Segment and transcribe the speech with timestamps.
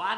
[0.00, 0.16] One.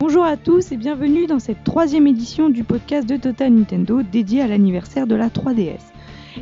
[0.00, 4.42] Bonjour à tous et bienvenue dans cette troisième édition du podcast de Total Nintendo dédié
[4.42, 5.91] à l'anniversaire de la 3DS.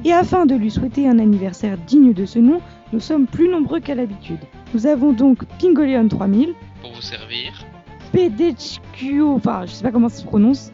[0.04, 2.60] Et afin de lui souhaiter un anniversaire digne de ce nom,
[2.92, 4.38] nous sommes plus nombreux qu'à l'habitude.
[4.74, 7.52] Nous avons donc Pingoleon 3000, pour vous servir.
[8.12, 10.72] PDHQO, enfin je sais pas comment ça se prononce.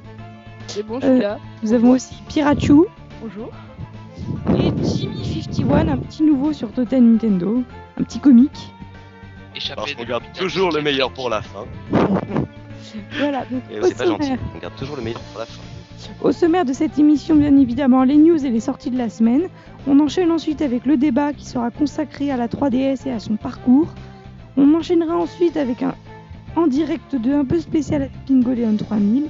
[0.66, 1.38] C'est bon, je Euh, suis là.
[1.62, 2.72] Nous avons aussi Pirachu
[3.22, 3.50] Bonjour.
[4.58, 7.62] et Jimmy51, un petit nouveau sur Total Nintendo,
[7.98, 8.72] un petit comique.
[9.54, 11.64] Échappé Parce qu'on de garde l'hôpital toujours le meilleur pour la fin.
[13.18, 14.32] Voilà, donc c'est pas gentil.
[14.54, 15.60] On garde toujours le meilleur pour la fin.
[16.22, 19.48] Au sommaire de cette émission, bien évidemment, les news et les sorties de la semaine.
[19.86, 23.36] On enchaîne ensuite avec le débat qui sera consacré à la 3DS et à son
[23.36, 23.88] parcours.
[24.56, 25.94] On enchaînera ensuite avec un
[26.56, 29.26] en direct de un peu spécial avec Pingoleon 3000.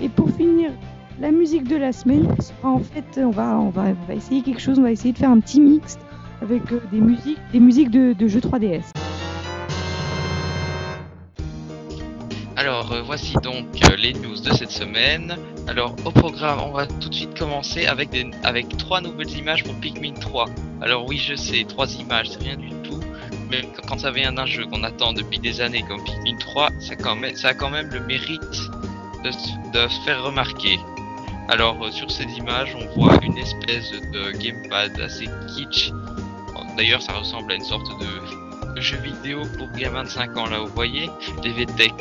[0.00, 0.72] Et pour finir,
[1.20, 4.42] la musique de la semaine sera en fait, on va, on va, on va essayer
[4.42, 5.98] quelque chose, on va essayer de faire un petit mix
[6.42, 9.13] avec euh, des musiques, des musiques de jeux 3DS.
[12.64, 15.36] Alors euh, voici donc euh, les news de cette semaine.
[15.68, 18.08] Alors au programme, on va tout de suite commencer avec
[18.78, 20.46] trois nouvelles images pour Pikmin 3.
[20.80, 23.00] Alors oui, je sais, trois images, c'est rien du tout.
[23.50, 26.70] Mais qu- quand ça vient d'un jeu qu'on attend depuis des années comme Pikmin 3,
[26.80, 28.40] ça, quand même, a quand même le mérite
[29.22, 30.78] de, faire remarquer.
[31.50, 35.92] Alors euh, sur ces images, on voit une espèce de gamepad assez kitsch.
[36.78, 40.60] D'ailleurs, ça ressemble à une sorte de jeu vidéo pour gamins de 5 ans là,
[40.60, 41.10] vous voyez,
[41.42, 41.92] les VTech.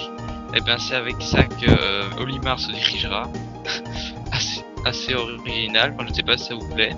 [0.56, 3.24] Et bien c'est avec ça que euh, Olimar se dirigera.
[4.86, 6.96] assez, original, je sais pas si ça vous plaît.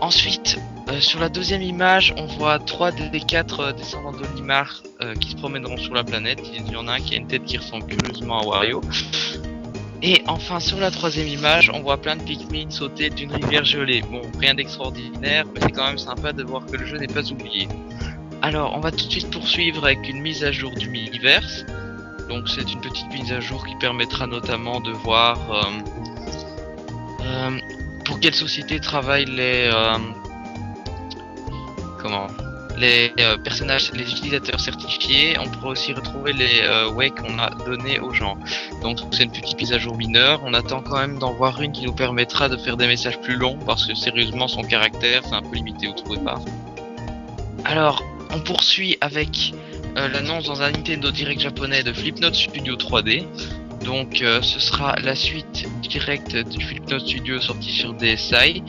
[0.00, 0.58] Ensuite,
[0.88, 4.82] euh, sur la deuxième image, on voit trois des quatre euh, descendants d'Olimar
[5.20, 6.40] qui se promèneront sur la planète.
[6.54, 8.80] Il y en a un qui a une tête qui ressemble curieusement à Wario.
[10.00, 14.02] Et enfin, sur la troisième image, on voit plein de Pikmin sauter d'une rivière gelée.
[14.10, 17.30] Bon, rien d'extraordinaire, mais c'est quand même sympa de voir que le jeu n'est pas
[17.30, 17.68] oublié.
[18.40, 21.64] Alors, on va tout de suite poursuivre avec une mise à jour du Miiverse.
[22.28, 25.62] Donc c'est une petite mise à jour qui permettra notamment de voir euh,
[27.22, 27.58] euh,
[28.04, 29.98] pour quelle société travaillent les euh,
[32.00, 32.26] comment
[32.76, 33.12] les
[33.44, 35.38] personnages, les utilisateurs certifiés.
[35.38, 38.36] On pourra aussi retrouver les way qu'on a donnés aux gens.
[38.82, 40.40] Donc c'est une petite mise à jour mineure.
[40.44, 43.36] On attend quand même d'en voir une qui nous permettra de faire des messages plus
[43.36, 46.40] longs parce que sérieusement son caractère c'est un peu limité, vous trouvez pas?
[47.64, 48.02] Alors
[48.34, 49.54] on poursuit avec
[49.96, 53.26] euh, l'annonce dans un Nintendo Direct japonais de Flipnote Studio 3D.
[53.84, 58.62] Donc euh, ce sera la suite directe du Flipnote Studio sorti sur DSi,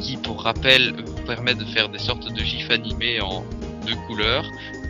[0.00, 3.44] qui, pour rappel vous permet de faire des sortes de gifs animés en
[3.86, 4.44] deux couleurs.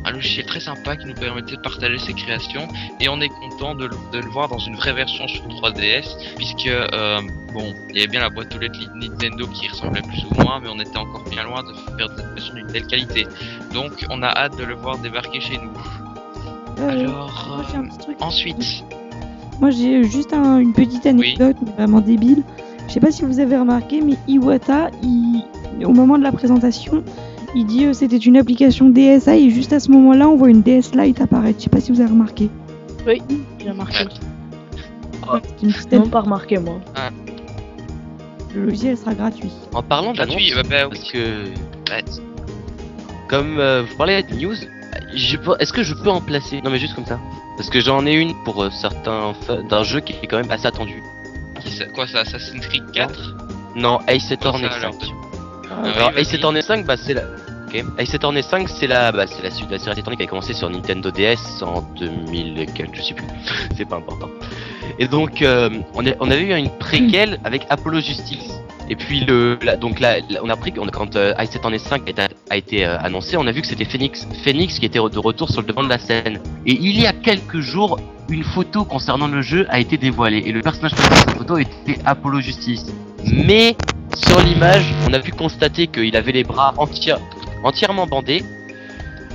[0.08, 2.68] Un logiciel très sympa qui nous permettait de partager ses créations
[3.00, 6.06] et on est content de, le- de le voir dans une vraie version sur 3DS
[6.36, 7.20] puisque euh,
[7.52, 10.60] bon il y avait bien la boîte aux lettres Nintendo qui ressemblait plus ou moins
[10.62, 13.26] mais on était encore bien loin de faire des versions d'une telle qualité.
[13.74, 15.72] Donc on a hâte de le voir débarquer chez nous.
[16.78, 18.16] Euh, Alors moi, j'ai un euh, petit truc.
[18.20, 18.84] ensuite,
[19.60, 22.42] Moi j'ai juste un- une petite anecdote vraiment débile.
[22.86, 25.42] Je sais pas si vous avez remarqué, mais Iwata, il-
[25.84, 27.02] au moment de la présentation,
[27.56, 30.62] il dit euh, c'était une application DSi et juste à ce moment-là on voit une
[30.62, 31.58] DS Lite apparaître.
[31.58, 32.50] Je sais pas si vous avez remarqué.
[33.06, 33.22] Oui,
[33.62, 34.04] j'ai remarqué.
[35.60, 36.80] Petite Non, pas remarqué, moi.
[38.54, 39.50] Le logiciel sera gratuit.
[39.74, 41.18] En parlant de gratuit, bah, bah, parce que
[41.90, 42.04] Ouais.
[43.28, 44.54] comme euh, vous parlez de news,
[45.58, 46.60] est-ce que je peux en placer?
[46.62, 47.18] Non mais juste comme ça.
[47.56, 49.32] Parce que j'en ai une pour euh, certains
[49.70, 51.02] d'un jeu qui est quand même assez attendu.
[51.60, 53.34] Qui ça- quoi ça Assassin's Creed 4
[53.76, 54.94] Non, Ace Attorney Quoi ça, 5.
[55.02, 55.14] alors
[55.84, 56.18] Ah, Alors.
[56.18, 57.22] Ace Attorney 5, bah c'est la.
[57.80, 57.84] Ok.
[57.98, 60.26] Ace Attorney 5, c'est la, bah, c'est la suite de la série Attorney qui a
[60.26, 63.26] commencé sur Nintendo DS en 2000 et quelques, je sais plus.
[63.76, 64.28] c'est pas important.
[64.98, 68.60] Et donc, euh, on, a- on avait eu une préquelle avec Apollo Justice.
[68.88, 72.02] Et puis le, la- donc là, on a appris que quand euh, Ace Attorney 5
[72.06, 74.98] a été, a été euh, annoncé, on a vu que c'était Phoenix, Phoenix qui était
[75.00, 76.40] de retour sur le devant de la scène.
[76.66, 77.98] Et il y a quelques jours,
[78.30, 81.98] une photo concernant le jeu a été dévoilée et le personnage de cette photo était
[82.04, 82.86] Apollo Justice.
[83.32, 83.76] Mais
[84.16, 87.14] sur l'image, on a pu constater qu'il avait les bras entiers-
[87.62, 88.44] entièrement bandés,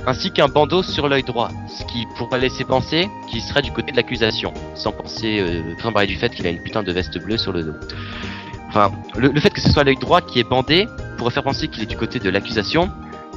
[0.06, 3.92] ainsi qu'un bandeau sur l'œil droit, ce qui pourrait laisser penser qu'il serait du côté
[3.92, 7.22] de l'accusation, sans penser, euh, sans parler du fait qu'il a une putain de veste
[7.22, 7.74] bleue sur le dos.
[8.68, 10.88] Enfin, le, le fait que ce soit l'œil droit qui est bandé
[11.18, 12.90] pourrait faire penser qu'il est du côté de l'accusation,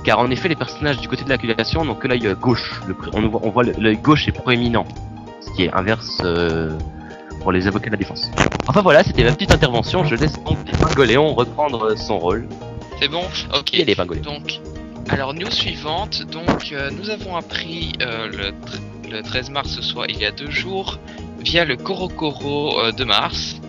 [0.04, 2.96] car en effet les personnages du côté de l'accusation n'ont que l'œil euh, gauche, Le
[3.14, 4.86] on, voit, voit l'œil gauche est proéminent,
[5.42, 6.72] ce qui est inverse euh,
[7.42, 8.32] pour les avocats de la défense.
[8.68, 10.04] Enfin voilà, c'était ma petite intervention.
[10.04, 10.58] Je laisse donc
[10.96, 12.48] Goléon reprendre son rôle.
[13.00, 13.24] C'est bon?
[13.54, 13.74] Ok.
[13.74, 14.22] Et les pingolins.
[14.22, 14.62] Donc,
[15.10, 16.24] alors, news suivante.
[16.24, 20.50] Donc, euh, nous avons appris euh, le, le 13 mars, soit il y a deux
[20.50, 21.00] jours,
[21.40, 23.62] via le Korokoro euh, de Mars,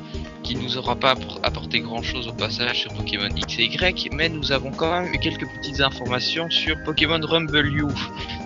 [0.46, 4.08] qui nous aura pas appor- apporté grand chose au passage sur Pokémon X et Y,
[4.12, 7.84] mais nous avons quand même eu quelques petites informations sur Pokémon Rumble U.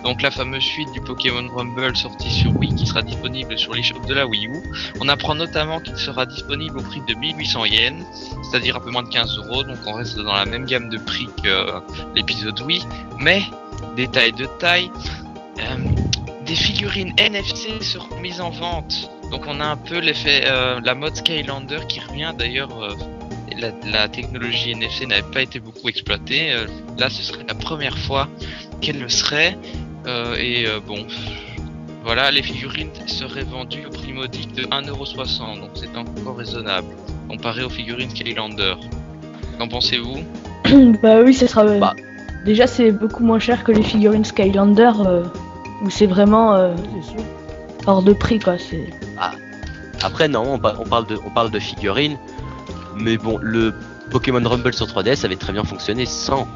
[0.03, 3.99] Donc, la fameuse suite du Pokémon Rumble sortie sur Wii qui sera disponible sur l'eShop
[4.07, 4.63] de la Wii U.
[4.99, 8.03] On apprend notamment qu'il sera disponible au prix de 1800 yens,
[8.49, 10.97] c'est-à-dire un peu moins de 15 euros, donc on reste dans la même gamme de
[10.97, 11.79] prix que euh,
[12.15, 12.81] l'épisode Wii,
[13.19, 13.43] mais,
[13.95, 14.89] détail de taille,
[15.59, 15.77] euh,
[16.47, 19.07] des figurines NFC seront mises en vente.
[19.31, 22.69] Donc on a un peu l'effet, euh, la mode Skylander qui revient d'ailleurs.
[22.83, 22.89] euh,
[23.59, 26.51] la, la technologie NFC n'avait pas été beaucoup exploitée.
[26.51, 26.65] euh,
[26.97, 28.27] là, ce serait la première fois
[28.81, 29.57] qu'elle le serait.
[30.07, 31.05] euh, et euh, bon,
[32.03, 35.59] voilà, les figurines seraient vendues au prix modique de 1,60€.
[35.59, 36.87] Donc c'est encore raisonnable
[37.29, 38.75] comparé aux figurines Skylander.
[39.59, 40.19] Qu'en pensez-vous?
[41.03, 41.63] Bah oui, ce sera.
[41.65, 41.93] euh, Bah.
[42.45, 45.23] Déjà, c'est beaucoup moins cher que les figurines Skylander, euh,
[45.83, 46.73] où c'est vraiment euh,
[47.87, 48.57] hors de prix, quoi.
[48.57, 48.89] C'est.
[50.03, 52.17] Après, non, on, pa- on parle de, on parle de figurines,
[52.95, 53.73] mais bon, le
[54.09, 56.47] Pokémon Rumble sur 3DS avait très bien fonctionné sans.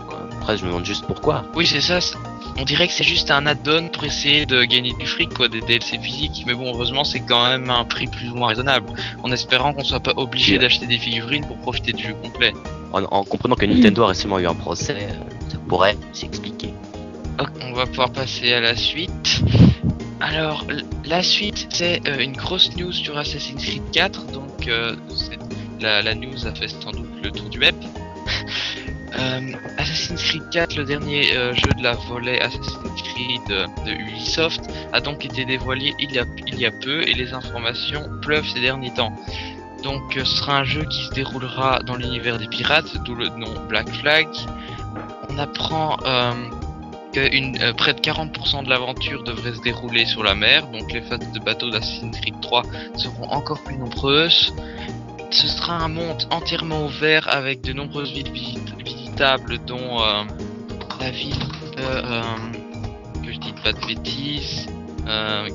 [0.42, 1.46] Après, je me demande juste pourquoi.
[1.56, 2.00] Oui, c'est ça.
[2.58, 5.60] On dirait que c'est juste un add-on pour essayer de gagner du fric, quoi, des
[5.62, 6.44] DLC physiques.
[6.48, 8.88] Mais bon, heureusement, c'est quand même un prix plus ou moins raisonnable.
[9.24, 12.54] En espérant qu'on soit pas obligé d'acheter des figurines pour profiter du jeu complet.
[12.94, 16.74] En, en comprenant que Nintendo a récemment eu un procès, euh, ça pourrait s'expliquer.
[17.40, 19.42] Ok, on va pouvoir passer à la suite.
[20.22, 20.66] Alors,
[21.06, 24.28] la suite, c'est euh, une grosse news sur Assassin's Creed 4.
[24.28, 24.96] Donc, euh,
[25.82, 27.76] la, news a fait sans doute le tour du web.
[29.18, 35.00] Euh, Assassin's Creed 4, le dernier jeu de la volet Assassin's Creed de Ubisoft, a
[35.00, 38.60] donc été dévoilé il y a, il y a peu et les informations pleuvent ces
[38.60, 39.16] derniers temps.
[39.84, 43.54] Donc, ce sera un jeu qui se déroulera dans l'univers des pirates, d'où le nom
[43.70, 44.28] Black Flag.
[45.30, 45.96] On apprend
[47.18, 51.32] euh, près de 40% de l'aventure devrait se dérouler sur la mer, donc les phases
[51.32, 52.64] de bateau d'Assassin's Creed 3
[52.96, 54.54] seront encore plus nombreuses.
[55.32, 60.24] Ce sera un monde entièrement ouvert avec de nombreuses villes visit- visitables, dont euh,
[61.02, 61.38] la ville
[61.78, 62.22] de, euh,
[63.26, 64.68] que je dis de bêtises,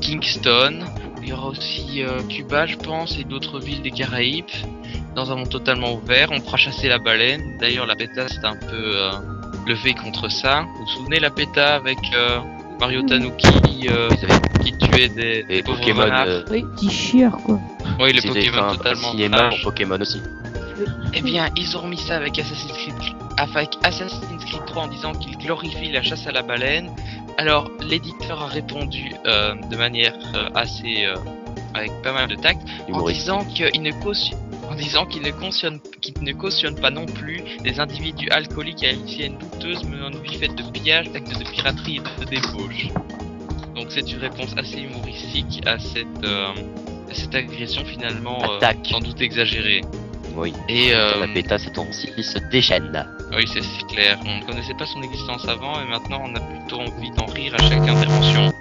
[0.00, 0.80] Kingston.
[1.22, 4.46] Il y aura aussi Cuba, je pense, et d'autres villes des Caraïbes.
[5.14, 7.56] Dans un monde totalement ouvert, on pourra chasser la baleine.
[7.58, 8.96] D'ailleurs, la bêta c'est un peu
[9.70, 10.62] levé contre ça.
[10.62, 12.40] Vous vous souvenez la bêta avec euh,
[12.80, 14.08] Mario Tanuki euh,
[14.62, 17.58] qui tuait des, des Pokémon, euh, Petit chieur, quoi.
[18.00, 20.20] Oui, les Pokémon totalement cinéma en Pokémon aussi.
[21.14, 22.94] Eh bien, ils ont remis ça avec Assassin's Creed,
[23.36, 26.90] avec Assassin's Creed 3 en disant qu'il glorifie la chasse à la baleine.
[27.38, 31.14] Alors, l'éditeur a répondu euh, de manière euh, assez, euh,
[31.74, 32.62] avec pas mal de tact,
[32.92, 34.38] en disant qu'il ne cautionne,
[34.70, 38.88] en disant qu'il ne cautionne, qu'il ne cautionne pas non plus les individus alcooliques et
[38.90, 42.88] à l'hygiène douteuse menant une vie faite de pillage, d'actes de piraterie et de débauche.
[43.74, 46.52] Donc c'est une réponse assez humoristique à cette, euh,
[47.10, 49.82] à cette agression finalement euh, sans doute exagérée.
[50.36, 50.52] Oui.
[50.68, 53.04] Et euh, La bêta, c'est temps-ci, se déchaîne.
[53.36, 53.62] oui, c'est
[53.92, 54.18] clair.
[54.24, 57.54] On ne connaissait pas son existence avant et maintenant on a plutôt envie d'en rire
[57.54, 58.52] à chaque intervention.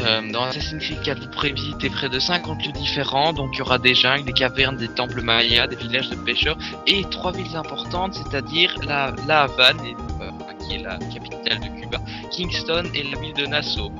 [0.00, 3.32] Euh, dans Assassin's Creed 4, vous visiter près de 50 lieux différents.
[3.32, 6.56] Donc il y aura des jungles, des cavernes, des temples mayas, des villages de pêcheurs
[6.86, 9.78] et trois villes importantes, c'est-à-dire la, la Havane,
[10.20, 11.98] euh, qui est la capitale de Cuba,
[12.30, 13.90] Kingston et la ville de Nassau.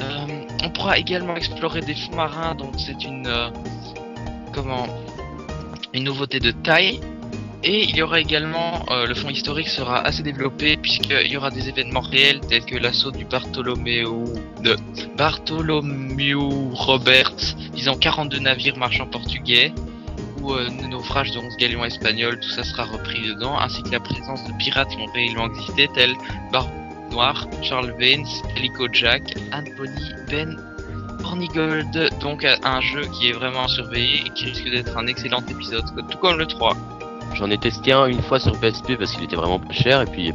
[0.00, 0.26] Euh,
[0.64, 3.28] on pourra également explorer des fonds marins, donc c'est une
[4.52, 4.86] comment
[5.92, 7.00] une nouveauté de taille.
[7.64, 11.50] Et il y aura également, euh, le fond historique sera assez développé puisqu'il y aura
[11.50, 14.24] des événements réels tels que l'assaut du Bartholoméo,
[14.62, 14.76] de
[15.16, 19.72] Bartholomew Roberts, disant 42 navires marchands portugais,
[20.40, 24.00] ou euh, naufrage de 11 galions espagnols, tout ça sera repris dedans, ainsi que la
[24.00, 26.14] présence de pirates qui ont réellement existé tels
[26.52, 26.70] Barbe
[27.10, 28.24] Noir, Charles Vane,
[28.54, 30.56] Calico Jack, Anthony Ben
[31.24, 35.08] Hornigold, donc euh, un jeu qui est vraiment à surveiller et qui risque d'être un
[35.08, 36.76] excellent épisode, tout comme le 3.
[37.34, 40.06] J'en ai testé un une fois sur PSP parce qu'il était vraiment pas cher et
[40.06, 40.32] puis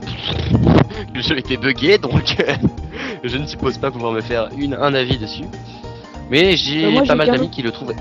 [1.13, 2.35] le jeu était buggé donc
[3.23, 5.43] je ne suppose pas pouvoir me faire une, un avis dessus.
[6.29, 7.93] Mais j'ai Euh, pas mal d'amis qui le trouvent.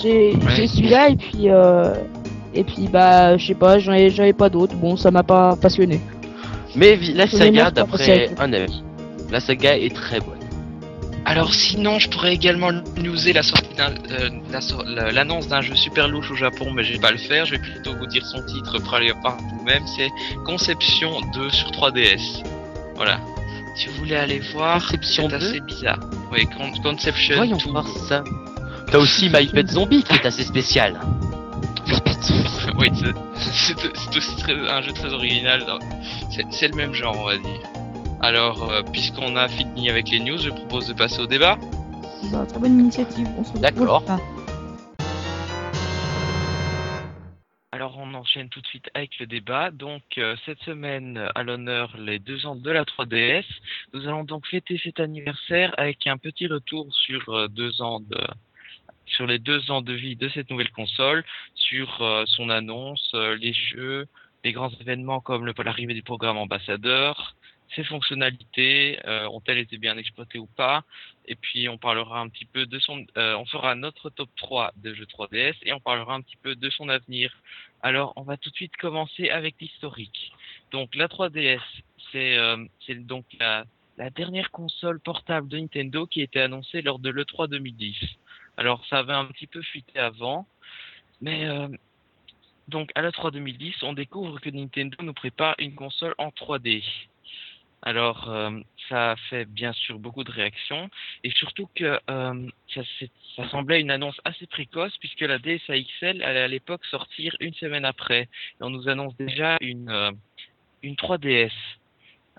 [0.00, 0.66] J'ai Ouais.
[0.66, 1.92] celui-là et puis euh,
[2.54, 4.74] et puis bah je sais pas, j'en ai, j'en ai pas d'autres.
[4.76, 6.00] Bon, ça m'a pas passionné.
[6.76, 8.82] Mais la saga, d'après un ami,
[9.30, 10.33] la saga est très bonne.
[11.34, 14.30] Alors sinon, je pourrais également newser la sortie d'un, euh,
[14.86, 17.44] la l'annonce d'un jeu super louche au Japon, mais je vais pas le faire.
[17.44, 19.82] Je vais plutôt vous dire son titre pour aller par vous-même.
[19.96, 20.10] C'est
[20.46, 22.44] Conception 2 sur 3DS.
[22.94, 23.18] Voilà.
[23.74, 25.44] Si vous voulez aller voir, Conception c'est 2?
[25.48, 25.98] assez bizarre.
[26.30, 27.70] Oui, Con- Conception Voyons 2.
[27.72, 28.22] voir ça.
[28.92, 31.00] T'as aussi My Pet Zombie qui est assez spécial.
[31.88, 32.48] My Pet Zombie.
[32.78, 32.90] oui,
[33.36, 35.64] c'est aussi très, un jeu très original.
[36.52, 37.60] C'est le même genre, on va dire.
[38.24, 41.58] Alors, euh, puisqu'on a fini avec les news, je propose de passer au débat.
[42.32, 43.28] Bah, très bonne initiative.
[43.60, 44.02] D'accord.
[47.70, 49.70] Alors on enchaîne tout de suite avec le débat.
[49.70, 53.44] Donc euh, cette semaine à l'honneur les deux ans de la 3DS.
[53.92, 58.18] Nous allons donc fêter cet anniversaire avec un petit retour sur euh, deux ans de
[59.04, 63.52] sur les deux ans de vie de cette nouvelle console, sur euh, son annonce, les
[63.52, 64.06] jeux,
[64.44, 67.34] les grands événements comme l'arrivée du programme ambassadeur,
[67.74, 70.84] ses fonctionnalités, euh, ont-elles été bien exploitées ou pas
[71.26, 74.72] Et puis on parlera un petit peu de son, euh, on fera notre top 3
[74.76, 77.32] de jeux 3DS et on parlera un petit peu de son avenir.
[77.82, 80.32] Alors on va tout de suite commencer avec l'historique.
[80.70, 81.60] Donc la 3DS,
[82.12, 83.64] c'est euh, c'est donc la,
[83.98, 87.96] la dernière console portable de Nintendo qui a été annoncée lors de l'E3 2010.
[88.56, 90.46] Alors ça avait un petit peu fuité avant,
[91.20, 91.48] mais
[92.68, 96.84] donc à l'E3 2010, on découvre que Nintendo nous prépare une console en 3D.
[97.86, 98.50] Alors, euh,
[98.88, 100.88] ça a fait bien sûr beaucoup de réactions
[101.22, 106.40] et surtout que euh, ça, semblait une annonce assez précoce puisque la DSA XL allait
[106.40, 108.22] à l'époque sortir une semaine après.
[108.22, 110.12] Et on nous annonce déjà une, euh,
[110.82, 111.52] une 3DS.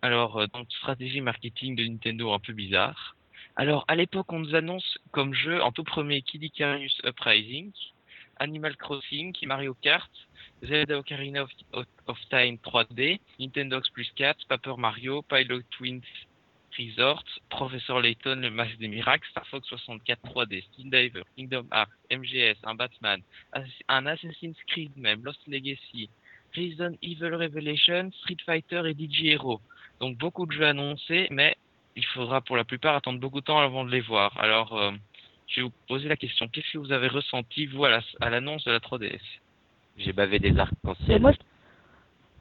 [0.02, 3.16] Alors, donc, stratégie marketing de Nintendo un peu bizarre.
[3.56, 7.72] Alors, à l'époque, on nous annonce comme jeu en tout premier Kid Icarus Uprising,
[8.38, 10.12] Animal Crossing, Mario Kart,
[10.64, 16.04] Zelda Ocarina of, Time 3D, Nintendo Plus 4, Paper Mario, Pilot Twins
[16.78, 21.92] Resort, Professor Layton, Le Masque des Miracles, Star Fox 64 3D, Steam Diver, Kingdom Hearts,
[22.12, 23.22] MGS, un Batman,
[23.88, 26.10] un Assassin's Creed même, Lost Legacy,
[26.56, 29.62] Resident Evil Revelation, Street Fighter et DJ Hero.
[30.00, 31.56] Donc beaucoup de jeux annoncés, mais
[31.96, 34.38] il faudra pour la plupart attendre beaucoup de temps avant de les voir.
[34.38, 34.92] Alors, euh,
[35.48, 36.48] je vais vous poser la question.
[36.48, 39.22] Qu'est-ce que vous avez ressenti, vous, à l'annonce de la 3DS
[39.98, 41.22] j'ai bavé des arcs-en-ciel.
[41.22, 41.32] Moi,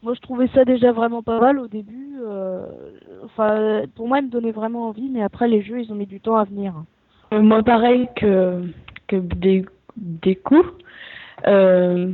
[0.05, 2.19] moi, je trouvais ça déjà vraiment pas mal au début.
[2.23, 2.67] Euh,
[3.25, 6.07] enfin, pour moi, il me donnait vraiment envie, mais après, les jeux, ils ont mis
[6.07, 6.75] du temps à venir.
[7.33, 8.69] Euh, moi, pareil que,
[9.09, 9.65] que des,
[9.97, 10.69] des coups.
[11.47, 12.13] Euh,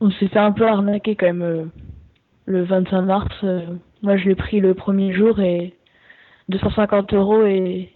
[0.00, 1.70] on s'est fait un peu arnaquer quand même
[2.46, 3.44] le 25 mars.
[4.02, 5.74] moi, je l'ai pris le premier jour et
[6.48, 7.92] 250 euros et,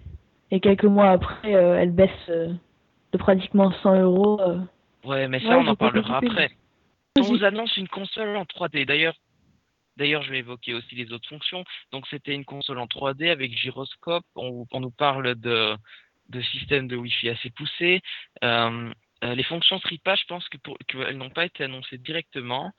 [0.51, 4.41] et quelques mois après, elle baisse de pratiquement 100 euros.
[5.05, 6.51] Ouais, mais ça, on en parlera après.
[7.19, 8.87] On vous annonce une console en 3D.
[8.87, 9.15] D'ailleurs,
[10.01, 11.63] D'ailleurs, je vais évoquer aussi les autres fonctions.
[11.93, 14.25] Donc, c'était une console en 3D avec gyroscope.
[14.35, 15.77] On, on nous parle de,
[16.31, 18.01] de systèmes de Wi-Fi assez poussés.
[18.43, 18.91] Euh,
[19.25, 20.57] euh les fonctions StreetPass, je pense que
[20.89, 22.73] qu'elles n'ont pas été annoncées directement.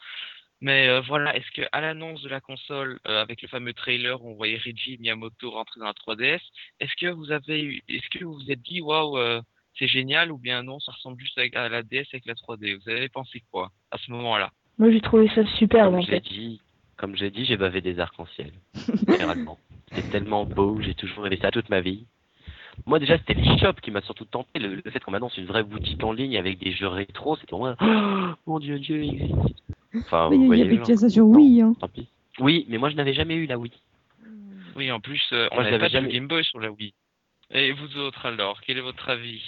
[0.62, 4.24] Mais euh, voilà, est-ce que à l'annonce de la console, euh, avec le fameux trailer
[4.24, 6.42] où on voyait Reggie Miyamoto rentrer dans la 3DS,
[6.80, 9.44] est-ce que vous avez est-ce que vous vous êtes dit, waouh,
[9.82, 12.78] c'est génial ou bien non, ça ressemble juste à la DS avec la 3D.
[12.78, 14.52] Vous avez pensé quoi à ce moment-là?
[14.78, 15.90] Moi j'ai trouvé ça super.
[15.90, 16.62] Comme j'ai dit,
[16.98, 18.52] comme j'ai dit, j'ai bavé des arcs-en-ciel.
[19.08, 19.58] Littéralement.
[19.94, 22.06] C'est tellement beau, j'ai toujours rêvé ça toute ma vie.
[22.86, 26.02] Moi déjà c'était l'eShop qui m'a surtout tenté, le, fait qu'on m'annonce une vraie boutique
[26.04, 29.64] en ligne avec des jeux rétro, c'était pour moi, oh, mon dieu, Dieu il existe.
[29.96, 31.62] Enfin, mais il y avait déjà ça sur Wii.
[31.62, 31.76] Hein.
[31.80, 32.08] Tant pis.
[32.40, 33.74] Oui, mais moi je n'avais jamais eu la Wii.
[34.78, 36.08] Oui, en plus, euh, on n'avait pas jamais...
[36.08, 36.94] de Game Boy sur la Wii.
[37.50, 39.44] Et vous autres alors, quel est votre avis?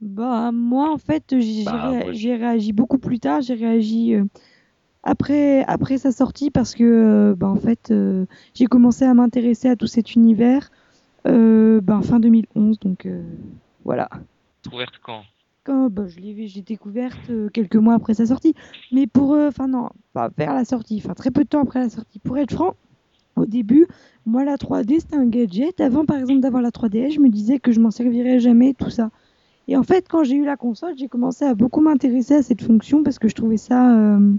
[0.00, 4.24] Bah moi en fait j'ai bah, réagi beaucoup plus tard, j'ai réagi euh,
[5.02, 9.68] après après sa sortie parce que euh, bah en fait euh, j'ai commencé à m'intéresser
[9.68, 10.70] à tout cet univers
[11.24, 13.08] bah, fin 2011 donc
[13.84, 14.10] voilà.
[14.62, 15.22] Découverte quand?
[15.62, 18.54] Quand bah, je l'ai j'ai découverte quelques mois après sa sortie
[18.92, 21.88] mais pour enfin non pas vers la sortie enfin très peu de temps après la
[21.88, 22.74] sortie pour être franc
[23.36, 23.86] au début,
[24.26, 25.80] moi, la 3D, c'était un gadget.
[25.80, 28.90] Avant, par exemple, d'avoir la 3DS, je me disais que je m'en servirais jamais, tout
[28.90, 29.10] ça.
[29.68, 32.62] Et en fait, quand j'ai eu la console, j'ai commencé à beaucoup m'intéresser à cette
[32.62, 33.96] fonction parce que je trouvais ça.
[33.96, 34.34] Euh,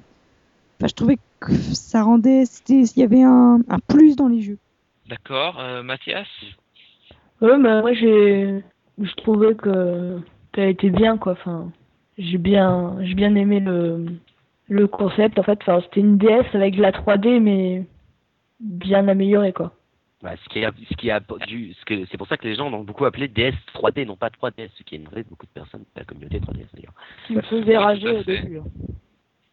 [0.77, 2.43] enfin, je trouvais que ça rendait.
[2.69, 4.57] Il y avait un, un, plus dans les jeux.
[5.09, 5.59] D'accord.
[5.59, 6.27] Euh, Mathias?
[7.41, 8.63] Ouais, bah, moi, j'ai.
[9.01, 10.19] Je trouvais que.
[10.55, 11.33] Ça a été bien, quoi.
[11.33, 11.71] Enfin,
[12.17, 14.05] j'ai bien, j'ai bien aimé le,
[14.69, 15.37] le concept.
[15.39, 17.85] En fait, enfin, c'était une DS avec de la 3D, mais
[18.59, 19.73] bien amélioré quoi.
[20.25, 22.55] Bah, ce qui a, ce qui a du, ce que, c'est pour ça que les
[22.55, 25.45] gens ont beaucoup appelé DS 3D, non pas 3DS, ce qui est une vraie beaucoup
[25.45, 26.95] de personnes de la communauté 3DS d'ailleurs.
[27.27, 28.57] Qui me faisait rager au début.
[28.57, 28.65] Hein.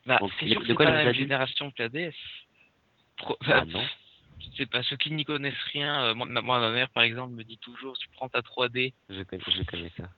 [0.06, 2.14] Bah, c'est sûr de quoi pas la même génération que la DS.
[3.48, 3.82] ah, non.
[4.40, 7.44] Je sais pas, ceux qui n'y connaissent rien, euh, moi, ma mère par exemple me
[7.44, 8.94] dit toujours, tu prends ta 3D.
[9.10, 10.08] Je connais, je connais ça.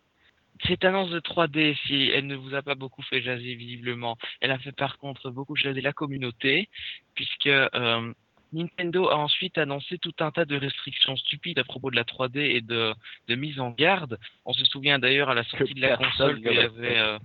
[0.68, 4.52] Cette annonce de 3D, si elle ne vous a pas beaucoup fait jaser visiblement, elle
[4.52, 6.68] a fait par contre beaucoup jaser la communauté,
[7.16, 8.12] puisque euh,
[8.54, 12.38] Nintendo a ensuite annoncé tout un tas de restrictions stupides à propos de la 3D
[12.38, 12.94] et de,
[13.28, 14.18] de mise en garde.
[14.44, 17.18] On se souvient d'ailleurs à la sortie de la console qu'il y avait, euh,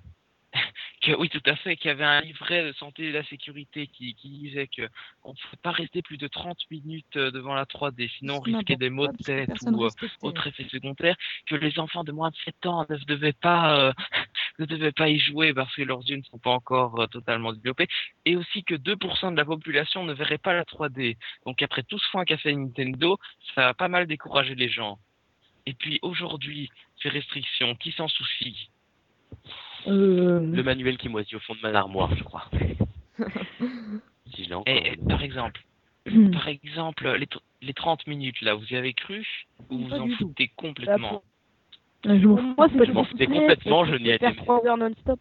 [1.01, 3.23] que, oui, tout à fait, qu'il y avait un livret de santé et de la
[3.23, 4.83] sécurité qui, qui disait que
[5.23, 8.39] on ne pouvait pas rester plus de 30 minutes euh, devant la 3D, sinon on
[8.39, 9.89] risquait des maux de tête ou euh,
[10.21, 11.15] autres effets secondaires,
[11.47, 13.93] que les enfants de moins de 7 ans ne devaient pas, euh,
[14.59, 17.53] ne devaient pas y jouer parce que leurs yeux ne sont pas encore euh, totalement
[17.53, 17.87] développés,
[18.25, 21.17] et aussi que 2% de la population ne verrait pas la 3D.
[21.45, 23.17] Donc après tout ce foin qu'a fait Nintendo,
[23.55, 24.97] ça a pas mal découragé les gens.
[25.65, 26.69] Et puis aujourd'hui,
[27.01, 28.69] ces restrictions, qui s'en soucie?
[29.89, 32.45] Euh, Le manuel qui moisit au fond de ma armoire, je crois.
[34.33, 34.73] si je l'ai encore.
[34.73, 35.61] Et, et par exemple,
[36.31, 37.27] par exemple, les,
[37.61, 39.25] les 30 minutes là, vous y avez cru
[39.69, 40.27] ou vous Pas en du tout.
[40.27, 41.23] foutez complètement
[42.05, 44.33] je m'en foutais complètement, je n'y été.
[44.35, 45.19] 3 heures non-stop.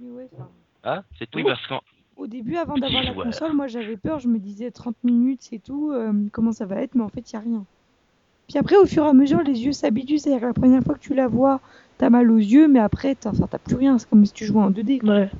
[0.00, 0.48] ouais, ça-
[0.82, 1.38] Ah, c'est tout.
[1.38, 1.82] Oui, parce qu'en
[2.16, 5.62] Au début, avant d'avoir la console, moi j'avais peur, je me disais 30 minutes, c'est
[5.62, 7.66] tout, euh, comment ça va être, mais en fait, il n'y a rien.
[8.48, 10.94] Puis après, au fur et à mesure, les yeux s'habituent, c'est-à-dire que la première fois
[10.94, 11.60] que tu la vois,
[12.02, 14.44] t'as mal aux yeux, mais après, t'as enfin, t'as plus rien, c'est comme si tu
[14.44, 14.98] jouais en 2D.
[14.98, 15.10] quoi.
[15.14, 15.30] Ouais.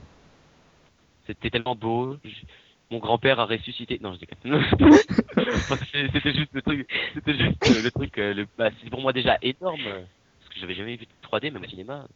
[1.27, 2.17] C'était tellement beau.
[2.23, 2.47] J-
[2.93, 3.99] Mon grand-père a ressuscité.
[4.01, 4.63] Non, je déconne.
[6.13, 6.89] C'était juste le truc.
[7.15, 8.17] C'était juste le truc.
[8.19, 8.47] euh, le...
[8.57, 9.81] bah, c'est pour moi déjà énorme.
[9.83, 12.07] Parce que j'avais jamais vu de 3D, même au cinéma.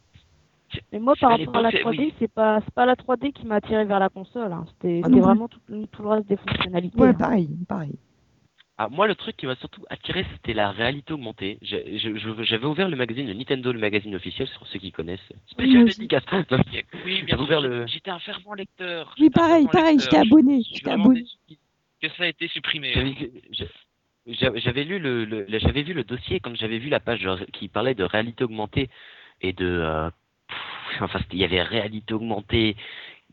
[0.93, 2.15] Mais moi, par rapport à la l'époque, 3D, oui.
[2.21, 4.53] c'est pas, c'est pas la 3D qui m'a attiré vers la console.
[4.53, 4.65] hein.
[4.69, 5.59] C'était Ah vraiment tout,
[5.91, 7.01] tout le reste des fonctionnalités.
[7.01, 7.15] Ouais, hein.
[7.15, 7.95] pareil, pareil.
[8.79, 11.59] Ah, moi, le truc qui m'a surtout attiré, c'était la réalité augmentée.
[11.63, 14.93] J'ai- je- je- J'avais ouvert le magazine, le Nintendo, le magazine officiel, sur ceux qui
[14.93, 15.33] connaissent.
[15.47, 15.99] Spécial aussi.
[16.01, 16.25] dédicace.
[16.31, 16.45] Non,
[17.07, 19.15] oui, bien J'avais ouvert sûr, le- j'étais un fervent lecteur.
[19.19, 20.21] Oui, j'étais un pareil, fervent pareil, lecteur.
[20.21, 21.21] j'étais abonné, Je suis j'étais vraiment abonné.
[21.23, 21.59] déçu
[22.03, 22.93] que ça a été supprimé.
[22.93, 27.45] J'avais- lu le, le- le- j'avais vu le dossier quand j'avais vu la page de-
[27.53, 28.91] qui parlait de réalité augmentée
[29.41, 30.11] et de euh,
[30.49, 32.77] pff, enfin c'était- il y avait réalité augmentée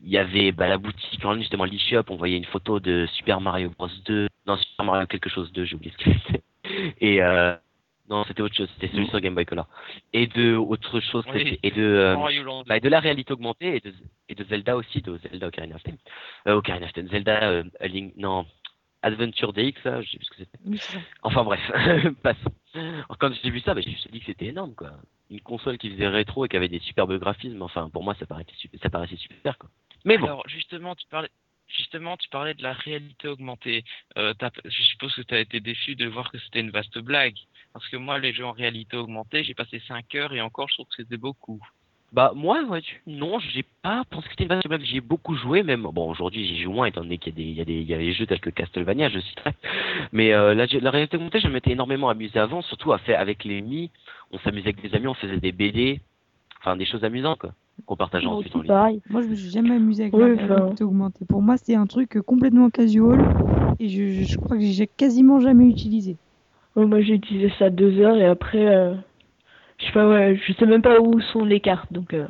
[0.04, 3.06] il y avait bah, la boutique en ligne justement l'eShop on voyait une photo de
[3.14, 6.42] Super Mario Bros 2 non Super Mario quelque chose 2 j'ai oublié ce que c'était
[7.00, 7.56] et euh,
[8.10, 9.66] non c'était autre chose c'était celui sur Game Boy Color
[10.12, 11.58] et de autre chose Oui.
[11.62, 13.94] et de euh, bah, de la réalité augmentée et de,
[14.28, 15.96] et de Zelda aussi, de Zelda Ocarina of Time.
[16.48, 18.46] Euh, Ocarina of Time, Zelda, euh, Link- non,
[19.02, 20.58] Adventure DX, là, je sais plus ce que c'était.
[20.64, 20.80] Oui.
[21.22, 21.60] Enfin bref,
[22.22, 22.52] passons.
[22.74, 24.92] Alors, Quand j'ai vu ça, bah, je me suis dit que c'était énorme, quoi.
[25.30, 28.24] Une console qui faisait rétro et qui avait des superbes graphismes, enfin, pour moi, ça
[28.26, 29.68] paraissait super, ça paraissait super quoi.
[30.04, 31.30] Mais bon, Alors justement, tu parlais.
[31.66, 33.84] Justement, tu parlais de la réalité augmentée.
[34.18, 37.36] Euh, je suppose que tu as été déçu de voir que c'était une vaste blague.
[37.72, 40.74] Parce que moi, les jeux en réalité augmentée, j'ai passé 5 heures et encore, je
[40.74, 41.60] trouve que c'était beaucoup.
[42.12, 44.82] bah, moi, vois-tu, non, j'ai pas pensé que c'était une vaste blague.
[44.84, 45.82] J'y ai beaucoup joué, même.
[45.82, 47.80] Bon, aujourd'hui, j'y joue moins, étant donné qu'il y a des, il y a des,
[47.80, 49.52] il y a des jeux tels que Castlevania, je citerai.
[50.12, 53.42] Mais euh, la, la réalité augmentée, je m'étais énormément amusé avant, surtout à faire avec
[53.44, 53.90] les Mi.
[54.30, 56.00] On s'amusait avec des amis, on faisait des BD,
[56.60, 57.52] enfin, des choses amusantes, quoi.
[57.86, 58.68] Qu'on partageait Moi ensuite aussi, en ligne.
[58.68, 59.02] pareil.
[59.10, 61.24] Moi, je me suis jamais amusé avec Oui, la réalité augmentée.
[61.24, 63.20] Pour moi, c'était un truc complètement casual
[63.80, 66.16] et je, je- je crois que j'ai quasiment jamais utilisé.
[66.76, 68.94] Ouais, moi j'ai utilisé ça deux heures et après, euh,
[69.78, 72.26] je sais pas, ouais, je sais même pas où sont les cartes, donc euh,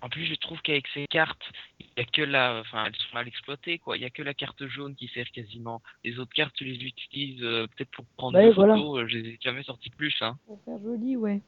[0.00, 1.42] En plus, je trouve qu'avec ces cartes,
[1.80, 3.96] il y a que la, enfin, elles sont mal exploitées, quoi.
[3.96, 5.80] Il y a que la carte jaune qui sert quasiment.
[6.02, 8.74] Les autres cartes, tu les utilises euh, peut-être pour prendre Ouais, des voilà.
[8.74, 9.06] photos.
[9.08, 10.36] je les ai jamais sorties plus, hein.
[10.46, 11.40] Pour faire joli, ouais.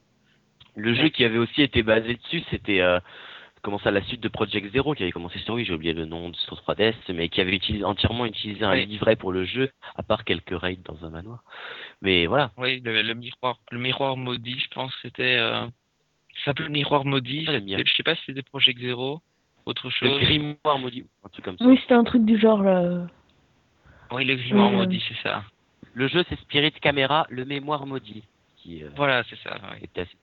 [0.77, 2.99] Le jeu qui avait aussi été basé dessus, c'était euh,
[3.63, 6.05] comment ça, la suite de Project Zero qui avait commencé sur Wii, j'ai oublié le
[6.05, 8.87] nom sur 3DS, mais qui avait utilisé, entièrement utilisé un Oui.
[8.87, 11.45] livret pour le jeu, à part quelques raids dans un manoir.
[12.03, 12.51] Mais voilà.
[12.57, 15.37] Oui, le, le miroir, le miroir maudit, je pense, que c'était.
[15.39, 15.67] Euh...
[16.39, 17.45] Ça s'appelle le miroir maudit.
[17.49, 17.87] Ah, le miroir.
[17.87, 19.23] Je sais pas si c'était Project Zero,
[19.67, 20.21] autre Le chose.
[20.21, 21.65] grimoire maudit, un truc comme ça.
[21.65, 23.07] oui, c'était un truc du genre là.
[24.11, 25.45] Oui, le grimoire Oui, euh, maudit, c'est ça.
[25.95, 28.25] Le jeu, c'est Spirit Camera, le mémoire maudit,
[28.57, 29.57] qui euh, Voilà, c'est ça.
[29.73, 29.79] oui.
[29.85, 30.17] était assez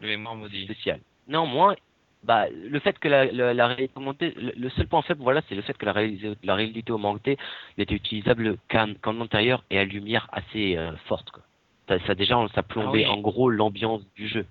[0.00, 0.64] Le mémoire maudit.
[0.64, 1.00] spécial.
[1.28, 1.74] Néanmoins,
[2.22, 5.42] bah, le fait que la, la, la réalité augmentée, le, le seul point faible, voilà,
[5.48, 7.36] c'est le fait que la, réalité- la réalité augmentée
[7.78, 11.30] n'était utilisable qu'en qu'en intérieur et à lumière assez euh, forte.
[11.30, 11.42] Quoi.
[11.88, 13.18] Ça, ça déjà, ça plombait Ah oui.
[13.18, 14.46] en gros l'ambiance du jeu.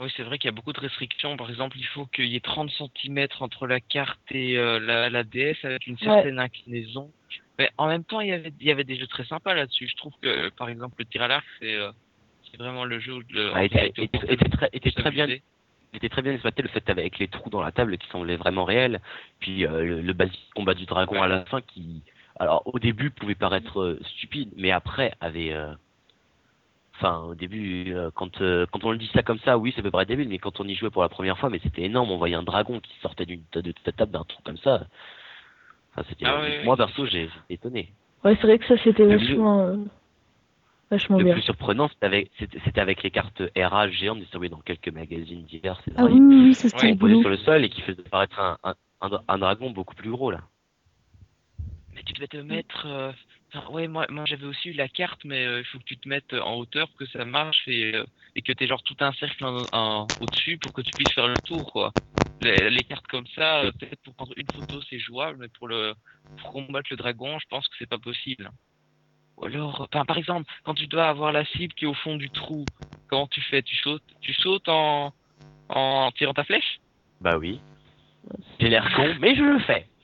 [0.00, 1.36] Oui, c'est vrai qu'il y a beaucoup de restrictions.
[1.36, 5.08] Par exemple, il faut qu'il y ait 30 cm entre la carte et euh, la,
[5.10, 7.10] la DS avec une certaine inclinaison.
[7.58, 9.86] Mais en même temps, il y avait, il y avait des jeux très sympas là-dessus.
[9.88, 11.92] Je trouve que, par exemple, le tir à l'arc, c'est euh,
[12.52, 15.40] c'est vraiment le jeu où le, Ah, était, était, était très, était très bien, il
[15.96, 18.64] était très bien exploité le fait avec les trous dans la table qui semblaient vraiment
[18.64, 19.00] réels,
[19.40, 22.02] puis euh, le, le basique combat du dragon à la fin qui,
[22.38, 25.72] alors au début pouvait paraître euh, stupide, mais après avait, euh,
[26.94, 29.82] enfin au début euh, quand euh, quand on le dit ça comme ça, oui ça
[29.82, 32.10] peut paraître débile, mais quand on y jouait pour la première fois, mais c'était énorme,
[32.10, 34.86] on voyait un dragon qui sortait d'une de, de ta table d'un truc comme ça.
[35.94, 37.92] Enfin, c'était, Ah moi perso j'ai étonné.
[38.24, 39.76] Ouais, c'est vrai que ça c'était vachement, euh,
[40.92, 41.34] vachement Le bien.
[41.34, 45.44] plus surprenant c'était avec, c'était c'était avec les cartes RA géantes distribuées dans quelques magazines
[45.46, 45.80] divers.
[45.84, 46.12] c'est Ah vrai.
[46.12, 47.20] oui, oui, c'était Ouais, posé rigolo.
[47.22, 50.30] sur le sol et qui faisait apparaître un, un, un, un dragon beaucoup plus gros
[50.30, 50.42] là.
[51.94, 53.12] Mais tu devais te mettre euh,
[53.70, 56.08] ouais, moi, moi j'avais aussi eu la carte, mais euh, il faut que tu te
[56.08, 59.12] mettes en hauteur pour que ça marche et, euh, et que tu genre tout un
[59.12, 61.92] cercle en, en- au-dessus pour que tu puisses faire le tour, quoi.
[62.40, 65.68] Les, les cartes comme ça, euh, peut-être pour prendre une photo c'est jouable, mais pour
[65.68, 65.94] le
[66.38, 68.50] pour combattre le dragon, je pense que c'est pas possible.
[69.38, 72.16] Ou alors, enfin, par exemple, quand tu dois avoir la cible qui est au fond
[72.16, 72.64] du trou,
[73.08, 73.62] comment tu fais?
[73.62, 75.12] Tu sautes, tu sautes en
[75.68, 76.80] en tirant ta flèche?
[77.20, 77.60] Bah oui.
[78.60, 79.86] J'ai l'air con, mais je le fais.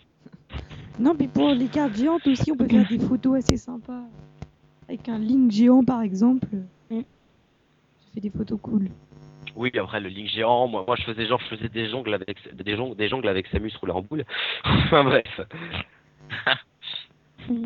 [0.99, 4.03] Non, mais pour les cartes géantes aussi, on peut faire des photos assez sympas.
[4.89, 6.49] Avec un link géant, par exemple.
[6.91, 7.03] Mm.
[7.03, 8.89] Ça fait des photos cool.
[9.55, 12.15] Oui, puis après le link géant, moi, moi je faisais genre, je faisais des jongles
[12.15, 14.25] avec des jongles, des jongles avec Samus roulé en boule.
[14.65, 15.41] enfin bref.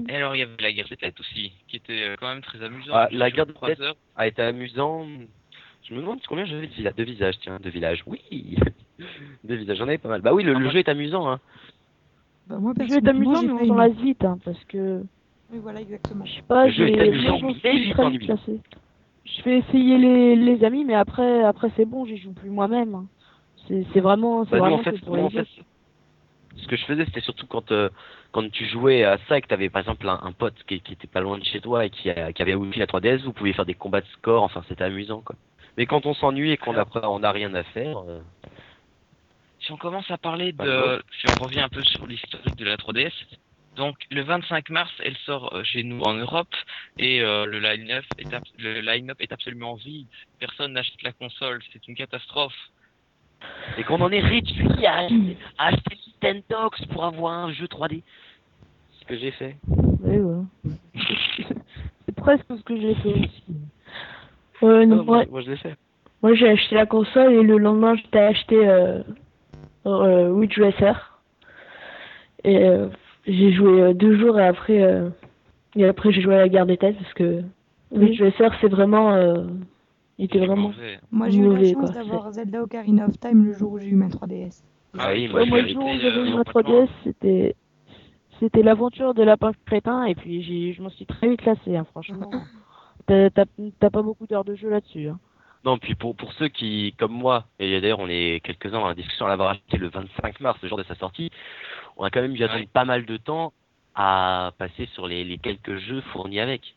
[0.08, 2.42] Et alors il y avait la guerre des têtes aussi, qui était euh, quand même
[2.42, 2.90] très amusante.
[2.92, 3.80] Ah, la guerre des têtes.
[3.80, 3.96] heures.
[4.16, 5.06] A été amusant.
[5.84, 6.94] Je me demande combien j'avais de visages.
[6.94, 8.02] De visages, tiens, de villages.
[8.06, 8.20] Oui.
[9.44, 10.20] de visages, j'en avais pas mal.
[10.20, 11.40] Bah oui, le, le jeu est amusant, hein.
[12.46, 15.02] Bah, moi, Le jeu est amusant, mais on s'en lasse vite, hein, parce que,
[15.52, 16.24] Oui, voilà, exactement.
[16.24, 17.54] je sais pas, Le jeu est amusant, mais.
[19.24, 22.94] Je fais essayer les, les amis, mais après, après c'est bon, j'y joue plus moi-même.
[22.94, 23.06] hein.
[23.68, 25.46] C'est vraiment, c'est Bah, nous, vraiment en fait, pour nous, les en fait.
[26.62, 27.88] Ce que je faisais, c'était surtout quand, euh,
[28.32, 30.80] quand tu jouais à ça et que tu avais par exemple un, un pote qui,
[30.80, 33.22] qui était pas loin de chez toi et qui, a- qui avait aussi la 3DS,
[33.24, 35.36] vous pouviez faire des combats de score, enfin c'était amusant quoi.
[35.76, 38.20] Mais quand on s'ennuie et qu'on a, pas- on a rien à faire, euh,
[39.60, 42.76] Si on commence à parler de, si on revient un peu sur l'historique de la
[42.76, 43.12] 3DS,
[43.76, 46.52] donc le 25 mars, elle sort euh, chez nous en Europe
[46.98, 50.08] et euh, le line-up est, ab- le line-up est absolument vide.
[50.38, 52.56] Personne n'achète la console, c'est une catastrophe.
[53.78, 58.02] Et qu'on en est réduit à acheter, à acheter Nintendox pour avoir un jeu 3D.
[59.00, 59.56] Ce que j'ai fait.
[60.02, 60.72] Oui, ouais.
[62.06, 63.44] c'est presque ce que j'ai fait aussi.
[64.62, 65.74] Non, moi, je l'ai fait.
[66.22, 69.02] moi j'ai acheté la console et le lendemain j'étais acheté euh,
[69.86, 71.20] euh, Witch Racer.
[72.44, 72.88] Et euh,
[73.26, 75.08] j'ai joué euh, deux jours et après, euh,
[75.74, 77.42] et après j'ai joué à la guerre des têtes parce que
[77.90, 79.16] Witch Racer c'est vraiment.
[80.22, 80.68] Il était C'est vraiment.
[80.68, 80.98] mauvais.
[81.10, 83.94] Moi, j'ai eu la chance d'avoir Zelda Ocarina of Time le jour où j'ai eu
[83.96, 84.62] ma 3DS.
[84.98, 86.84] Ah oui, moi, le jour où arrêté, j'avais euh, eu ma complètement.
[86.84, 87.54] 3DS, c'était
[88.40, 91.84] c'était l'aventure de lapin crétin et puis j'ai je m'en suis très vite lassé, hein,
[91.90, 92.30] franchement.
[93.06, 93.30] T'as
[93.90, 95.08] pas beaucoup d'heures de jeu là-dessus.
[95.08, 95.18] Hein.
[95.64, 98.94] Non, puis pour, pour ceux qui, comme moi, et d'ailleurs on est quelques-uns dans la
[98.94, 101.30] discussion à l'avoir acheté le 25 mars, le jour de sa sortie,
[101.96, 102.68] on a quand même dû attendre Ouais.
[102.72, 103.52] pas mal de temps
[103.94, 106.74] à passer sur les, les quelques jeux fournis avec.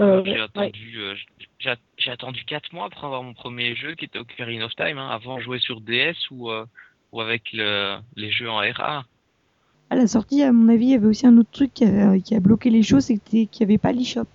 [0.00, 0.40] Euh, j'ai ouais.
[0.40, 1.14] attendu, euh,
[1.58, 4.98] j'ai j'ai attendu 4 mois pour avoir mon premier jeu qui était Ocarina of Time.
[4.98, 6.64] Hein, avant, jouer sur DS ou, euh,
[7.12, 9.04] ou avec le, les jeux en RA.
[9.90, 12.18] À la sortie, à mon avis, il y avait aussi un autre truc qui a,
[12.20, 14.26] qui a bloqué les choses, c'était qu'il n'y avait pas l'eShop.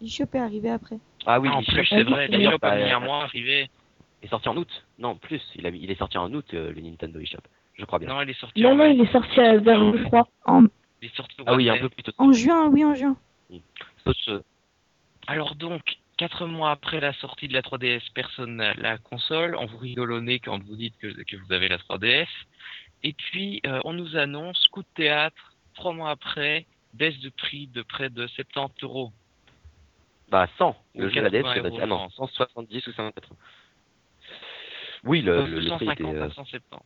[0.00, 0.98] l'eShop est arrivé après.
[1.26, 3.70] Ah oui, Ah, en plus, c'est vrai, d'ailleurs, l'eShop a mis un mois à arriver.
[4.22, 4.68] est sorti en août.
[4.98, 7.38] Non, plus, il, a, il est sorti en août, euh, le Nintendo eShop.
[7.74, 8.08] Je crois bien.
[8.08, 10.28] Non, il est sorti Non, en il est sorti à- vers le 3.
[10.44, 10.64] En,
[11.00, 12.12] Il est sorti au ah oui, un peu plus tôt.
[12.18, 13.16] en juin, oui, en juin.
[14.04, 14.40] Sauf, euh,
[15.26, 19.54] Alors donc, quatre mois après la sortie de la 3DS, personne n'a la console.
[19.56, 22.26] On vous rigole au nez quand vous dites que, que vous avez la 3DS.
[23.02, 27.66] Et puis, euh, on nous annonce coup de théâtre, trois mois après, baisse de prix
[27.68, 29.12] de près de 70 euros.
[30.30, 30.76] bah 100.
[30.96, 32.10] Le jeu de la DS, 80 ça doit être- ah non, euros.
[32.10, 33.36] 170 ou 180.
[35.04, 36.02] Oui, le, le, le prix était...
[36.02, 36.76] 250 euh, à 170.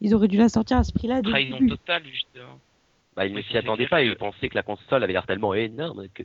[0.00, 2.60] Ils auraient dû la sortir à ce prix-là Trahison totale, justement.
[3.16, 5.54] Bah, ils ne Oui, s'y attendaient pas, ils pensaient que la console avait l'air tellement
[5.54, 6.22] énorme que,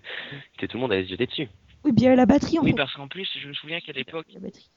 [0.58, 1.50] que tout le monde allait se jeter dessus.
[1.84, 2.78] Oui, bien la batterie en Oui, fait.
[2.78, 4.70] parce qu'en plus, je me souviens qu'à l'époque, La batterie.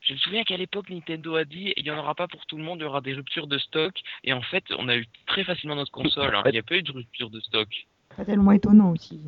[0.00, 2.56] je me souviens qu'à l'époque, Nintendo a dit, il n'y en aura pas pour tout
[2.56, 3.94] le monde, il y aura des ruptures de stock.
[4.24, 6.34] Et en fait, on a eu très facilement notre console.
[6.34, 6.42] hein.
[6.46, 7.68] Il n'y a pas eu de rupture de stock.
[8.16, 9.20] Pas tellement étonnant aussi.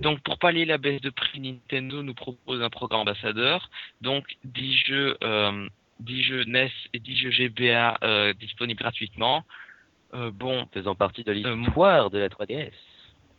[0.00, 3.70] Donc pour pallier la baisse de prix, Nintendo nous propose un programme ambassadeur.
[4.02, 5.66] Donc 10 jeux, euh,
[6.00, 9.44] 10 jeux NES et 10 jeux GBA euh, disponibles gratuitement.
[10.14, 12.72] Euh, bon, faisant partie de Euh, l'histoire de la 3DS,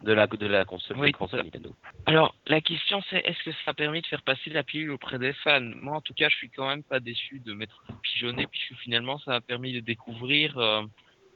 [0.03, 1.75] de la, de la console, Oui, Nintendo.
[2.05, 5.19] alors la question c'est est-ce que ça a permis de faire passer la pilule auprès
[5.19, 5.59] des fans?
[5.61, 9.19] Moi en tout cas, je suis quand même pas déçu de m'être pigeonné puisque finalement
[9.19, 10.83] ça a permis de découvrir euh,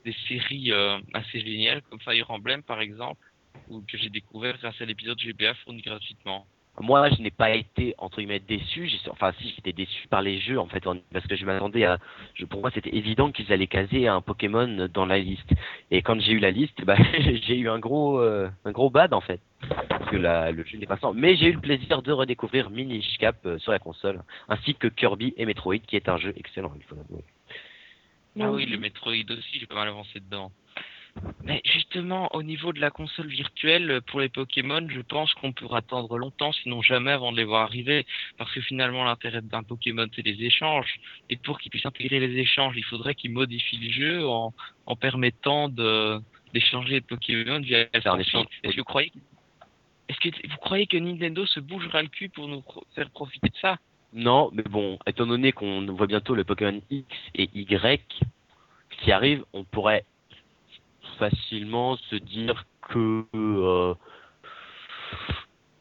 [0.06, 3.26] des séries euh, assez géniales comme Fire Emblem par exemple,
[3.68, 6.48] ou que j'ai découvert grâce à l'épisode GBA fourni gratuitement.
[6.82, 8.88] Moi, je n'ai pas été entre guillemets déçu.
[8.88, 10.84] J'ai- Enfin, si j'étais déçu par les jeux en fait,
[11.14, 12.00] parce que je m'attendais à.
[12.34, 15.50] Je, pour moi, c'était évident qu'ils allaient caser un Pokémon dans la liste.
[15.92, 19.14] Et quand j'ai eu la liste, bah, j'ai eu un gros, euh, un gros bad
[19.14, 19.40] en fait,
[19.90, 21.14] parce que la, le jeu n'est pas sans.
[21.14, 24.88] Mais j'ai eu le plaisir de redécouvrir Minish Cap euh, sur la console, ainsi que
[24.88, 26.74] Kirby et Metroid, qui est un jeu excellent.
[26.76, 27.24] Il faut l'avouer.
[28.42, 30.52] Ah oui, le Metroid aussi, j'ai pas mal avancé dedans.
[31.44, 35.78] Mais justement, au niveau de la console virtuelle, pour les Pokémon, je pense qu'on pourra
[35.78, 38.06] attendre longtemps, sinon jamais avant de les voir arriver.
[38.38, 41.00] Parce que finalement, l'intérêt d'un Pokémon, c'est les échanges.
[41.30, 44.54] Et pour qu'ils puissent intégrer les échanges, il faudrait qu'ils modifient le jeu en,
[44.88, 47.88] en permettant d'échanger de Pokémon via.
[47.94, 49.12] Est-ce que vous croyez
[50.08, 53.58] est-ce que vous croyez que Nintendo se bougera le cul pour nous faire profiter de
[53.58, 53.78] ça?
[54.14, 58.02] Non, mais bon, étant donné qu'on voit bientôt le Pokémon X et Y
[59.02, 60.06] qui arrivent, on pourrait
[61.18, 63.94] facilement se dire que euh,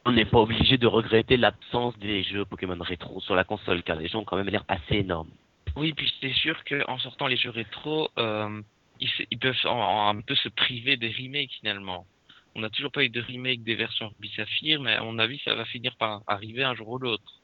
[0.04, 3.96] on n'est pas obligé de regretter l'absence des jeux Pokémon rétro sur la console, car
[3.96, 5.30] les gens ont quand même l'air assez énormes.
[5.76, 8.60] Oui, puis c'est sûr qu'en sortant les jeux rétro, euh,
[9.00, 12.06] ils, peuvent en- en- un peu se priver des remakes finalement.
[12.54, 15.40] On n'a toujours pas eu de remake des versions Ruby Saphir, mais à mon avis,
[15.44, 17.40] ça va finir par arriver un jour ou l'autre.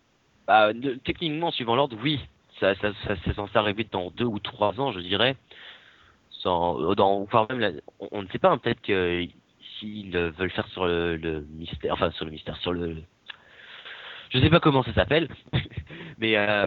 [0.46, 0.70] Bah,
[1.04, 2.20] techniquement, suivant l'ordre, oui.
[2.60, 5.34] Ça, ça, ça, c'est censé arriver dans deux ou trois ans, je dirais.
[6.42, 9.26] Sans, euh, dans, voire même, la- on, on ne sait pas, hein, peut-être que
[9.78, 13.02] s'ils veulent faire sur le, le mystère, enfin sur le mystère, sur le,
[14.30, 15.28] je sais pas comment ça s'appelle,
[16.18, 16.66] mais euh,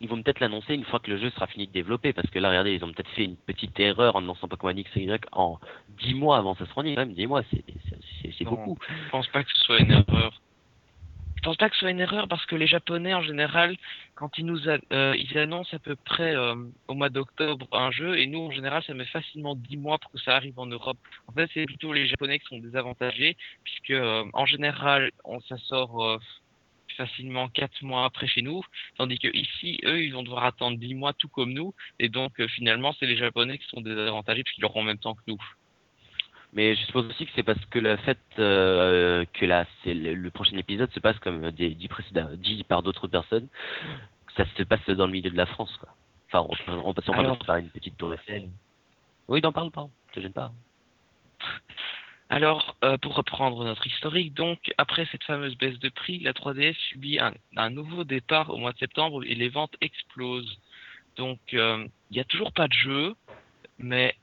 [0.00, 2.38] ils vont peut-être l'annoncer une fois que le jeu sera fini de développer, parce que
[2.38, 5.24] là, regardez, ils ont peut-être fait une petite erreur en lançant Pokémon X et Y
[5.32, 8.76] en dix mois avant ça se rende, quand même, dix mois, c'est, beaucoup.
[9.04, 10.32] Je pense pas que ce soit une erreur.
[11.42, 13.76] Je pense pas que ce soit une erreur parce que les Japonais en général,
[14.14, 14.78] quand ils nous euh,
[15.18, 16.54] ils annoncent à peu près euh,
[16.86, 20.12] au mois d'octobre un jeu, et nous en général ça met facilement 10 mois pour
[20.12, 20.98] que ça arrive en Europe.
[21.26, 25.56] En fait c'est plutôt les Japonais qui sont désavantagés puisque euh, en général on ça
[25.58, 26.20] sort
[26.96, 28.62] facilement 4 mois après chez nous,
[28.96, 32.40] tandis que ici eux ils vont devoir attendre 10 mois tout comme nous, et donc
[32.50, 35.42] finalement c'est les Japonais qui sont désavantagés puisqu'ils l'auront en même temps que nous.
[36.54, 40.14] Mais je suppose aussi que c'est parce que le fait euh, que là, c'est le,
[40.14, 43.48] le prochain épisode se passe comme des dix précédents, dit par d'autres personnes,
[44.26, 45.88] que ça se passe dans le milieu de la France, quoi.
[46.28, 48.48] Enfin, on, on, on, on Alors- faire une petite tour Eiffel.
[49.28, 50.52] Oui, n'en parle pas, te gêne pas.
[52.28, 56.74] Alors, euh, pour reprendre notre historique, donc, après cette fameuse baisse de prix, la 3DS
[56.90, 60.58] subit un, un nouveau départ au mois de septembre et les ventes explosent.
[61.16, 63.14] Donc, euh, il n'y a toujours pas de jeu,
[63.78, 64.14] mais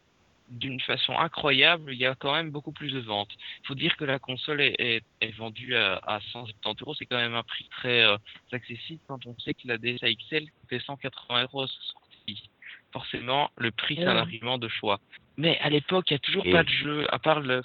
[0.49, 3.29] d'une façon incroyable, il y a quand même beaucoup plus de ventes.
[3.63, 7.05] Il faut dire que la console est, est, est vendue à, à 170 euros, c'est
[7.05, 8.17] quand même un prix très euh,
[8.51, 12.49] accessible quand on sait que la DSi XL fait 180 euros sortie.
[12.91, 14.99] Forcément, le prix, c'est un argument de choix.
[15.37, 17.61] Mais à l'époque, il n'y a toujours Et- pas de jeu, à part le,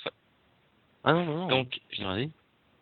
[1.05, 1.47] Ah non, non, non.
[1.49, 1.81] donc,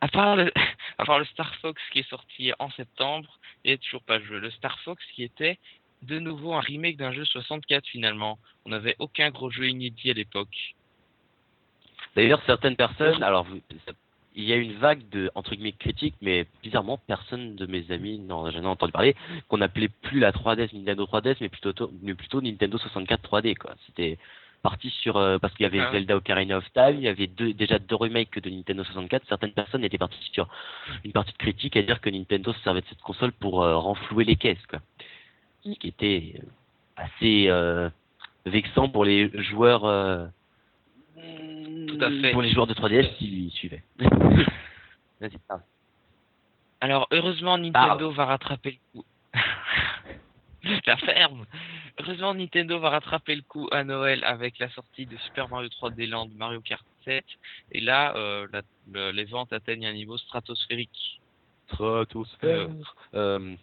[0.00, 0.52] à part, le,
[0.98, 4.18] à part le Star Fox qui est sorti en septembre, il n'y a toujours pas
[4.20, 4.38] de jeu.
[4.38, 5.58] Le Star Fox qui était
[6.04, 8.38] de nouveau un remake d'un jeu 64 finalement.
[8.64, 10.74] On n'avait aucun gros jeu inédit à l'époque.
[12.16, 13.46] D'ailleurs, certaines personnes, alors,
[14.36, 18.18] il y a une vague de, entre guillemets, critiques, mais bizarrement, personne de mes amis
[18.18, 19.16] n'en a jamais entendu parler,
[19.48, 23.74] qu'on appelait plus la 3DS Nintendo 3DS, mais plutôt, mais plutôt Nintendo 64 3D, quoi.
[23.86, 24.18] C'était
[24.62, 25.92] parti sur, euh, parce qu'il y avait Ah.
[25.92, 29.52] Zelda Ocarina of Time, il y avait deux, déjà deux remakes de Nintendo 64, certaines
[29.52, 30.48] personnes étaient parties sur
[31.04, 33.76] une partie de critique à dire que Nintendo se servait de cette console pour euh,
[33.76, 34.80] renflouer les caisses, quoi.
[35.64, 36.42] Ce qui était euh,
[36.96, 37.88] assez euh,
[38.46, 40.26] vexant pour les joueurs, euh,
[41.16, 42.32] Tout à fait.
[42.32, 43.82] pour les joueurs de 3DS qui suivaient.
[45.20, 45.62] Vas-y, parle.
[46.80, 49.06] Alors heureusement Nintendo va rattraper le coup.
[50.86, 51.46] la ferme.
[51.98, 56.06] Heureusement Nintendo va rattraper le coup à Noël avec la sortie de Super Mario 3D
[56.08, 57.24] Land, Mario Kart 7,
[57.72, 61.20] et là euh, la- le- les ventes atteignent un niveau stratosphérique.
[61.68, 62.68] Stratosphère.
[63.14, 63.54] Euh,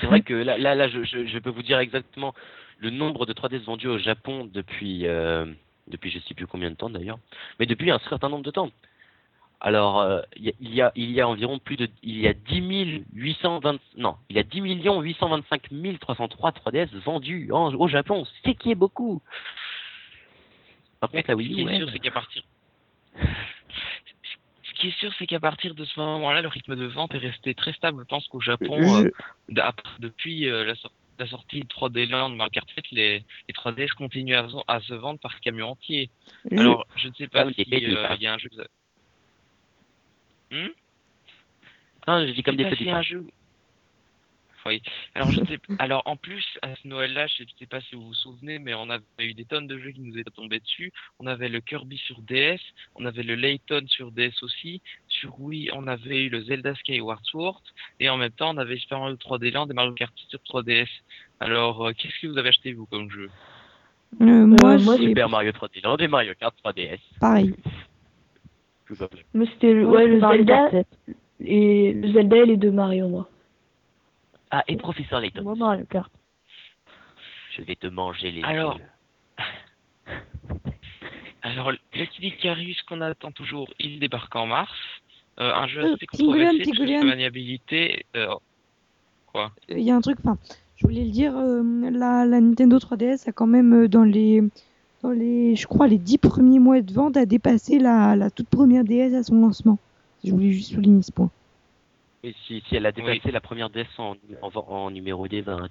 [0.00, 2.34] c'est vrai que là, là, là je, je, je peux vous dire exactement
[2.78, 5.46] le nombre de 3DS vendus au Japon depuis, euh,
[5.88, 7.18] depuis je sais plus combien de temps d'ailleurs,
[7.58, 8.70] mais depuis un certain nombre de temps.
[9.60, 13.02] Alors, euh, il y, a- il y a, environ plus de, il y a 10
[13.14, 15.68] 820, non, il y a 10 825
[16.00, 19.22] 303 3DS vendus en- au Japon, c'est qui est beaucoup.
[21.00, 22.42] Par contre, la Wii U, c'est qu'à partir
[24.84, 27.54] qui est sûr, c'est qu'à partir de ce moment-là, le rythme de vente est resté
[27.54, 28.02] très stable.
[28.02, 29.10] Je pense qu'au Japon, euh,
[29.98, 30.74] depuis euh, la,
[31.18, 32.36] la sortie de 3D Land,
[32.74, 36.10] 7, les, les 3DS continuent à, à se vendre par camion entier.
[36.50, 38.38] Je- Alors, je ne sais pas Ah oui, si les pédés, euh, y a un
[38.38, 38.50] jeu.
[40.50, 40.68] Hmm?
[42.06, 42.76] Ah, je dis comme Je des petits.
[42.76, 43.26] s'il y a un jeu.
[44.66, 44.82] Oui.
[45.14, 45.58] Alors, je sais...
[45.78, 48.72] Alors, en plus, à ce Noël-là, je ne sais pas si vous vous souvenez, mais
[48.74, 50.90] on avait eu des tonnes de jeux qui nous étaient tombés dessus.
[51.18, 52.60] On avait le Kirby sur DS,
[52.94, 54.80] on avait le Layton sur DS aussi.
[55.08, 57.62] Sur Wii, on avait eu le Zelda Skyward Sword,
[58.00, 60.88] et en même temps, on avait Super Mario 3D Land et Mario Kart sur 3DS.
[61.40, 63.28] Alors, euh, qu'est-ce que vous avez acheté, vous, comme jeu?
[64.22, 67.00] Euh, moi, moi, j'ai Super Mario 3D Land et Mario Kart 3DS.
[67.20, 67.54] pareil.
[68.86, 69.10] Tout fait.
[69.34, 70.86] Moi, c'était le, Moi, ouais, le Zelda Kart 7.
[71.40, 73.28] et le Zelda et les deux Mario, moi.
[74.56, 75.42] Ah, et Professeur Layton.
[77.56, 78.78] Je vais te manger les Alors.
[81.42, 84.70] Alors, le Kid Icarus qu'on attend toujours, il débarque en mars.
[85.40, 87.00] Euh, un jeu Euh, assez controversé, Tingolian.
[87.00, 88.06] sa maniabilité...
[88.14, 88.28] euh,
[89.32, 90.38] quoi Il y a un truc, enfin,
[90.76, 94.40] je voulais le dire, euh, la, la Nintendo 3DS a quand même euh, dans les
[95.02, 98.48] dans les, je crois, les dix premiers mois de vente, a dépassé la, la toute
[98.48, 99.80] première DS à son lancement.
[100.22, 101.30] Je voulais juste souligner ce point.
[102.46, 105.68] Si, si elle a dépassé la première DS en, en, en numéro des 20.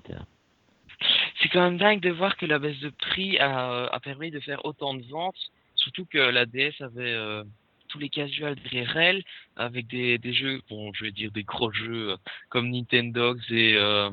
[1.41, 4.39] C'est quand même dingue de voir que la baisse de prix a, a permis de
[4.39, 7.43] faire autant de ventes, surtout que la DS avait euh,
[7.89, 9.23] tous les casuals derrière elle,
[9.55, 12.17] avec des, des jeux, bon, je vais dire des gros jeux euh,
[12.49, 14.09] comme Nintendo et euh,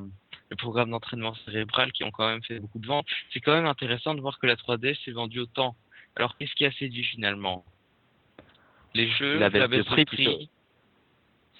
[0.48, 3.06] le programme d'entraînement cérébral qui ont quand même fait beaucoup de ventes.
[3.32, 5.76] C'est quand même intéressant de voir que la 3DS s'est vendue autant.
[6.16, 7.64] Alors qu'est-ce qui a séduit finalement?
[8.94, 10.50] Les jeux, La baisse de prix,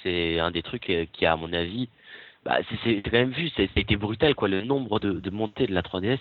[0.03, 1.89] C'est un des trucs euh, qui, à mon avis,
[2.45, 5.31] bah, c'est quand même vu, c'est- ça a été brutal, quoi, le nombre de, de
[5.31, 6.19] montées de la 3DS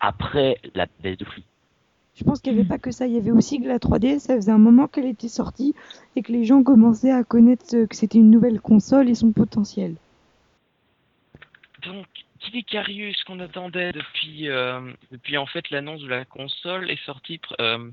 [0.00, 1.44] après la baisse de prix.
[2.14, 4.18] Je pense qu'il n'y avait pas que ça, il y avait aussi que la 3DS,
[4.20, 5.74] ça faisait un moment qu'elle était sortie
[6.14, 9.96] et que les gens commençaient à connaître que c'était une nouvelle console et son potentiel.
[11.86, 12.06] Donc,
[12.40, 17.40] Kid Icarus qu'on attendait depuis, euh, depuis en fait l'annonce de la console est sorti
[17.60, 17.88] euh,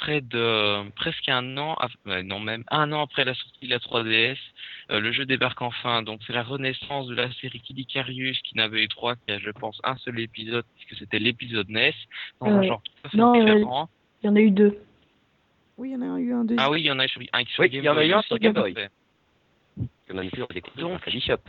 [0.00, 3.78] près de presque un an, ouais, non même un an après la sortie de la
[3.78, 4.36] 3DS.
[4.90, 8.56] Euh, le jeu débarque enfin, donc c'est la renaissance de la série Kid Icarus qui
[8.56, 11.94] n'avait eu trois, qui a je pense un seul épisode puisque c'était l'épisode NES
[12.40, 13.88] dans un Euh, genre tout à fait non, euh, différent.
[14.22, 14.78] Il y en a eu deux.
[15.78, 16.58] Oui, il y en a eu un deuxième.
[16.66, 17.92] Ah oui, il y en a eu sur, un sur Oui, Game il y en
[17.92, 18.72] a Boy eu un sur Game Boy.
[18.74, 18.90] parfait.
[20.08, 21.40] Que même plus, on découvre Donc- dans Candy Shop.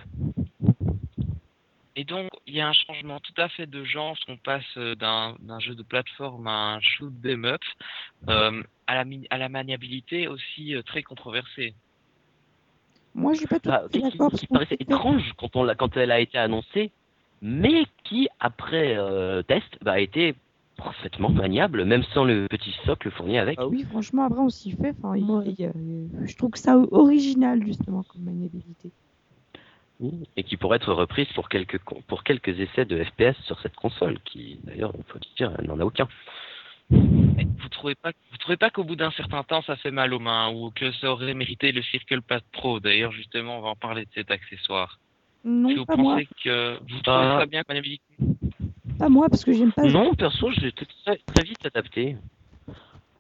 [1.96, 4.64] Et donc, il y a un changement tout à fait de genre, parce qu'on passe
[4.78, 7.62] euh, d'un d'un jeu de plateforme à un shoot 'em up,
[8.30, 11.76] euh, à, la mi- à la maniabilité aussi euh, très controversée.
[13.14, 14.30] Moi, je suis pas tout Bah, à fait qui, d'accord.
[14.30, 16.92] parce qui paraissait étrange quand, on quand elle a été annoncée,
[17.42, 20.36] mais qui, après euh, test, bah, a été
[20.78, 23.60] parfaitement maniable, même sans le petit socle fourni avec.
[23.60, 24.94] Ah oui, franchement, après, on s'y fait.
[24.98, 25.44] Enfin, Ouais.
[25.58, 25.72] il
[26.26, 28.92] je trouve que ça original, justement, comme maniabilité.
[30.38, 34.18] Et qui pourrait être reprise pour quelques, pour quelques essais de FPS sur cette console,
[34.26, 36.08] qui d'ailleurs, il faut dire, elle n'en a aucun.
[36.92, 36.98] Et
[37.62, 40.20] Vous trouvez pas, vous trouvez pas qu'au bout d'un certain temps, ça fait mal aux
[40.20, 42.80] mains, ou que ça aurait mérité le Circle Pad Pro?
[42.80, 45.00] D'ailleurs, justement, on va en parler de cet accessoire.
[45.46, 46.14] Non, vous pas moi.
[46.16, 47.38] pensez que vous trouvez Ah.
[47.40, 48.04] ça bien, maniabilité
[49.00, 49.84] Pas moi, parce que j'aime pas.
[49.84, 52.18] Non, perso, j'ai été très, très vite adapté.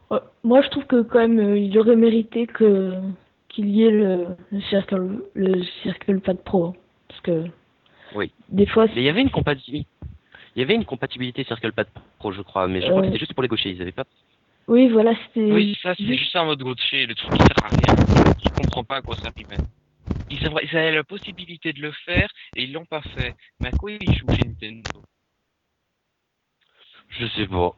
[0.09, 2.93] Ouais, Moi, je trouve que quand même, euh, il aurait mérité que
[3.51, 6.73] qu'il y ait le, le Circle le Circle Pad Pro, hein.
[7.07, 7.45] parce que
[8.15, 8.31] Oui.
[8.49, 9.87] des fois, Mais il y avait une compatibilité.
[10.55, 11.87] Il y avait une compatibilité Circle Pad
[12.19, 13.01] Pro, je crois, mais je crois Euh.
[13.01, 13.71] que c'était juste pour les gauchers.
[13.71, 14.05] Ils avaient pas.
[14.67, 15.51] oui, voilà, c'était.
[15.51, 18.35] Oui, ça, c'est juste un mode gaucher, le truc qui sert à rien.
[18.43, 19.57] Je comprends pas à quoi ça rimait.
[20.29, 23.33] Ils avaient, ils avaient la possibilité de le faire, et ils l'ont pas fait.
[23.59, 25.01] Mais à quoi ils jouent chez Nintendo?
[27.09, 27.75] Je sais pas.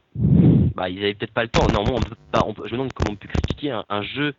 [0.76, 1.68] Bah, ils avaient peut-être pas le temps.
[1.72, 2.44] Normalement, on peut pas.
[2.46, 4.34] on peut- je me demande comment on peut critiquer un, un jeu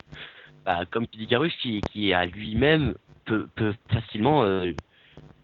[0.64, 4.72] bah, comme Icarus qui, qui à lui-même peut, peut facilement euh,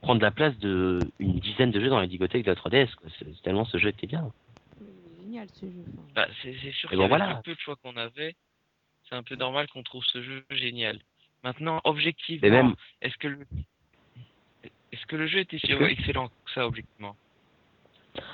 [0.00, 2.94] prendre la place de une dizaine de jeux dans la digothèque de la 3DS.
[2.94, 3.08] quoi.
[3.18, 4.32] C'est- tellement ce jeu était bien.
[4.78, 5.84] C'est génial ce jeu.
[6.14, 7.34] Bah, c'est c'est sûr qu'il bon, voilà.
[7.36, 8.34] le peu de choix qu'on avait.
[9.08, 10.98] C'est un peu normal qu'on trouve ce jeu génial.
[11.42, 13.46] Maintenant, objectivement, même, est-ce que le
[14.92, 17.16] est-ce que le jeu était si excellent que ça objectivement?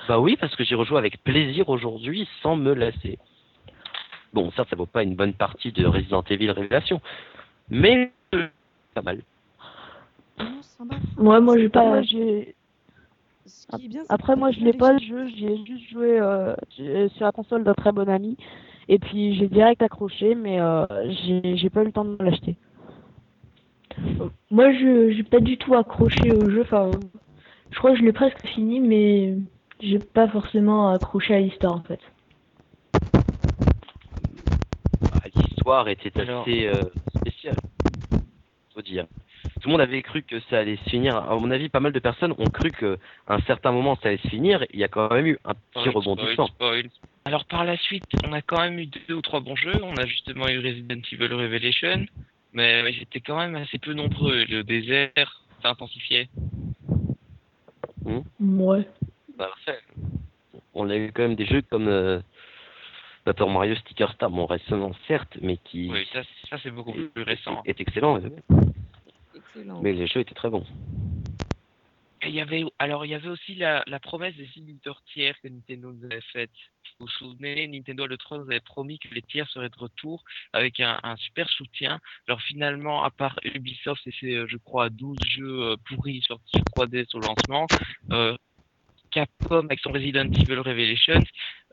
[0.07, 3.19] Bah oui, parce que j'ai rejoué avec plaisir aujourd'hui sans me lasser.
[4.33, 7.01] Bon, certes, ça vaut pas une bonne partie de Resident Evil Révélation,
[7.69, 8.47] mais euh,
[8.93, 9.21] pas mal.
[11.17, 11.85] Ouais, moi, j'ai pas.
[11.85, 12.55] moi, j'ai-
[13.45, 15.89] Ce qui est bien, c'est Après, moi, je l'ai pas le jeu, j'y ai juste
[15.89, 18.37] joué euh, sur la console d'un très bon ami.
[18.89, 20.85] Et puis, j'ai direct accroché, mais euh,
[21.25, 22.55] j'ai j'ai pas eu le temps de l'acheter.
[24.51, 26.61] Moi, je j'ai pas du tout accroché au jeu.
[26.61, 26.91] Enfin,
[27.71, 29.35] je crois que je l'ai presque fini, mais
[29.81, 31.99] j'ai pas forcément accroché à l'histoire en fait.
[35.67, 36.81] Bah, était Alors- assez euh,
[37.17, 37.57] spéciale,
[38.73, 39.05] faut dire.
[39.61, 41.17] Tout le monde avait cru que ça allait se finir.
[41.17, 44.07] À mon avis, pas mal de personnes ont cru que à un certain moment ça
[44.07, 44.63] allait se finir.
[44.71, 46.47] Il y a quand même eu un petit rebondissement.
[47.25, 49.77] Alors par la suite, on a quand même eu deux ou trois bons jeux.
[49.83, 52.05] On a justement eu Resident Evil Revelation,
[52.53, 54.45] mais ils étaient quand même assez peu nombreux.
[54.45, 56.29] Le désert s'intensifiait.
[58.39, 58.87] Ouais.
[59.37, 59.81] Bah, après,
[60.73, 62.21] on a eu quand même des jeux comme euh,
[63.27, 67.23] Paper Mario Sticker Star, bon récemment certes, mais qui Oui, ça, ça c'est beaucoup plus
[67.23, 67.61] récent.
[67.65, 68.17] est excellent.
[69.35, 69.81] Excellent.
[69.81, 70.65] Mais les jeux étaient très bons.
[72.21, 75.35] Et il y avait, alors il y avait aussi la, la promesse des éditeurs tiers
[75.41, 76.51] que Nintendo nous avait faite.
[77.01, 80.23] Vous vous souvenez, Nintendo à l'E3 nous avait promis que les tiers seraient de retour
[80.53, 81.99] avec un, un super soutien.
[82.29, 86.51] Alors finalement, à part Ubisoft et ses, euh, je crois, 12 jeux euh, pourris sortis
[86.55, 87.67] sur 3D au lancement,
[88.13, 88.37] euh,
[89.11, 91.23] Capcom avec son Resident Evil Revelations,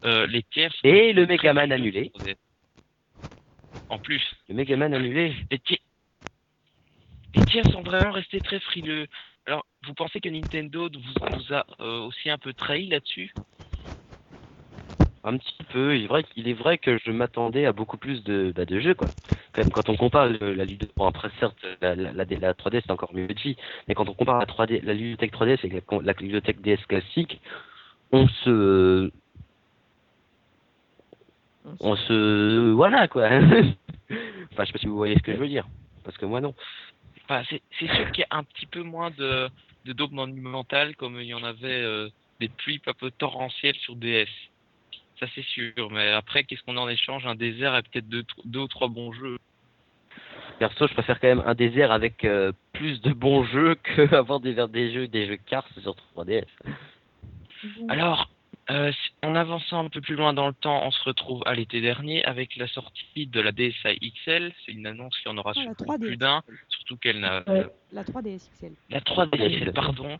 [0.04, 2.10] euh, les tiers Et le Megaman annulé.
[2.14, 2.36] sur 3D.
[3.88, 5.34] En plus, Le Megaman annulé.
[5.50, 5.78] les tiers,
[7.34, 9.06] les tiers sont vraiment restés très frileux.
[9.46, 13.30] Alors, vous pensez que Nintendo vous, vous a euh, aussi un peu trahi là-dessus?
[15.26, 15.96] Un petit peu.
[15.96, 18.78] Il est vrai, qu'il est vrai que je m'attendais à beaucoup plus de, bah, de
[18.78, 19.08] jeux, quoi.
[19.54, 22.52] Quand, même, quand on compare le- la ludothèque, bon après certes, la, la, la, la
[22.54, 23.56] 3D c'est encore mieux petit,
[23.88, 27.40] mais quand on compare la 3D, la ludothèque 3D avec la, ludothèque DS classique,
[28.12, 29.10] on se,
[31.80, 33.26] on se, voilà quoi.
[33.30, 33.44] enfin,
[34.10, 35.66] je sais pas si vous voyez ce que je veux dire,
[36.04, 36.54] parce que moi non.
[37.24, 39.48] Enfin, c'est c'est sûr qu'il y a un petit peu moins de,
[39.84, 42.08] de daubes monumentales comme il y en avait euh,
[42.40, 44.28] des pluies un peu torrentielles sur DS.
[45.20, 47.26] Ça c'est sûr, mais après qu'est-ce qu'on en échange?
[47.26, 49.38] Un désert et peut-être deux, deux ou trois bons jeux.
[50.58, 54.40] Perso, je préfère quand même un désert avec euh, plus de bons jeux que avoir
[54.40, 56.44] des, des jeux, des jeux Cars sur 3DS.
[57.88, 58.28] Alors,
[58.70, 58.92] euh,
[59.22, 62.24] en avançant un peu plus loin dans le temps, on se retrouve à l'été dernier
[62.24, 64.52] avec la sortie de la DSi XL.
[64.64, 65.98] C'est une annonce qui en aura Ah, la sur 3DS.
[66.00, 67.66] plus d'un, surtout qu'elle n'a Ouais.
[67.92, 68.72] La 3DS XL.
[68.90, 69.72] La 3DS XL.
[69.72, 70.18] pardon.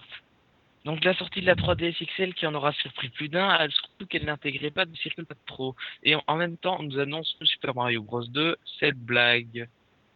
[0.85, 4.07] Donc la sortie de la 3DS XL qui en aura surpris plus d'un, euh, surtout
[4.07, 5.75] qu'elle n'intégrait pas de Circle Pad Pro.
[6.03, 9.67] Et en, en même temps, on nous annonce le Super Mario Bros 2, cette blague.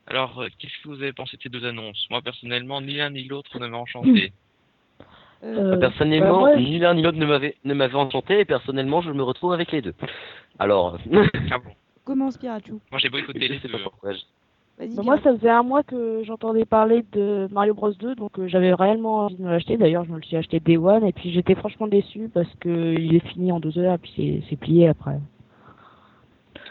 [0.07, 2.07] Alors, euh, qu'est-ce que vous avez pensé de ces deux annonces?
[2.11, 4.33] Moi, personnellement, ni l'un ni l'autre ne m'a enchanté.
[5.45, 9.01] Euh, Euh, personnellement, bah, ni l'un ni l'autre ne m'avait ne m'avait enchanté et personnellement,
[9.03, 9.95] je me retrouve avec les deux.
[10.59, 10.99] Alors,
[11.51, 11.71] ah bon
[12.05, 12.73] Commence Pirachu.
[12.91, 13.69] Moi, j'ai boycotté les deux.
[14.03, 14.95] Vas-y.
[14.95, 18.49] Bah, moi, ça faisait un mois que j'entendais parler de Mario Bros 2, donc euh,
[18.49, 19.77] j'avais réellement envie de me l'acheter.
[19.77, 22.95] D'ailleurs, je me le suis acheté Day One, et puis j'étais franchement déçu parce que
[22.99, 25.19] il est fini en deux heures, et puis c'est plié après.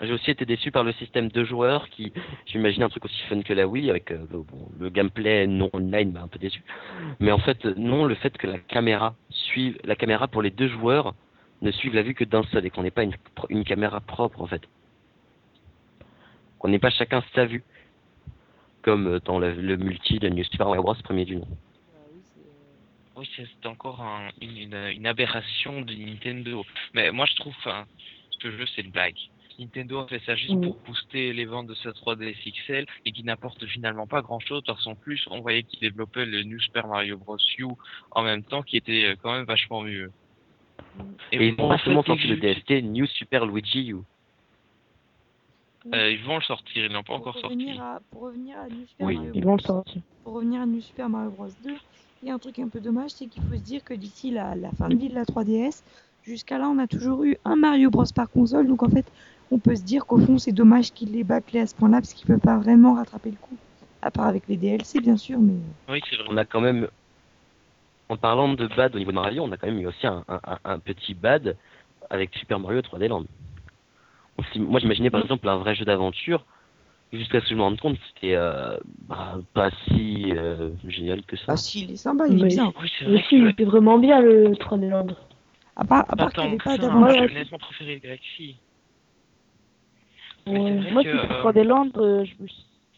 [0.02, 2.14] J'ai aussi été déçu par le système de joueurs qui,
[2.46, 4.26] j'imaginais un truc aussi fun que la Wii avec euh,
[4.80, 6.62] le, gameplay non online m'a un peu déçu.
[7.20, 10.68] Mais en fait, non, le fait que la caméra suive, la caméra pour les deux
[10.68, 11.16] joueurs
[11.62, 13.16] ne suive la vue que d'un seul et qu'on n'ait pas une,
[13.50, 14.62] une caméra propre en fait.
[16.60, 17.64] Qu'on n'ait pas chacun sa vue.
[18.84, 20.96] Comme euh, dans le, multi de New Super Mario Bros.
[21.04, 21.48] premier du nom.
[23.16, 26.64] Oui, c'est encore un- une, aberration de Nintendo.
[26.94, 27.86] Mais moi, je trouve, enfin,
[28.40, 29.18] ce jeu, c'est une blague.
[29.60, 32.36] Nintendo a fait ça juste pour booster les ventes de sa 3DS
[32.66, 36.26] XL et qui n'apporte finalement pas grand chose parce qu'en plus, on voyait qu'il développait
[36.26, 37.38] le New Super Mario Bros.
[37.58, 37.66] U
[38.12, 40.12] en même temps qui était euh, quand même vachement mieux.
[41.32, 43.98] Et, ils bon, ont en justement fait, sorti le DST New Super Luigi U.
[45.94, 47.70] euh, ils vont le sortir, ils l'ont pas encore sorti.
[47.80, 49.50] à, pour revenir à New Super Oui, Mario Ils Bros.
[49.52, 50.02] vont le sortir.
[50.24, 51.72] pour revenir à New Super Mario Bros 2,
[52.24, 54.32] il y a un truc un peu dommage, c'est qu'il faut se dire que d'ici
[54.32, 55.84] la, la fin de vie de la 3DS,
[56.24, 58.68] jusqu'à là, on a toujours eu un Mario Bros par console.
[58.68, 59.06] Donc en fait,
[59.52, 62.14] on peut se dire qu'au fond, c'est dommage qu'il l'ait bâclé à ce point-là, parce
[62.14, 63.58] qu'il peut pas vraiment rattraper le coup.
[64.02, 65.54] À part avec les DLC, bien sûr, mais
[65.90, 66.26] Oui, c'est vrai.
[66.30, 66.88] on a quand même,
[68.10, 70.24] en parlant de bad au niveau de Mario, on a quand même eu aussi un,
[70.28, 71.58] un, un- un petit bad
[72.10, 73.26] avec Super Mario 3D Land.
[74.56, 76.46] Moi, j'imaginais par exemple un vrai jeu d'aventure,
[77.12, 78.78] jusqu'à ce que je me rende compte c'était euh,
[79.08, 81.46] bah, pas si euh, génial que ça.
[81.50, 82.74] ah si, il est sympa, il est Mais- bien.
[82.80, 85.08] Oui, c'est Mais vrai si, il que était vraiment bien le 3D Land.
[85.76, 88.28] À part, à part qu'il n'y avait pas moi, j'ai préféré le Galaxy.
[88.46, 88.54] Mais Ouais.
[90.37, 92.34] c'est vrai Moi, que, Super euh, 3D Land, euh, je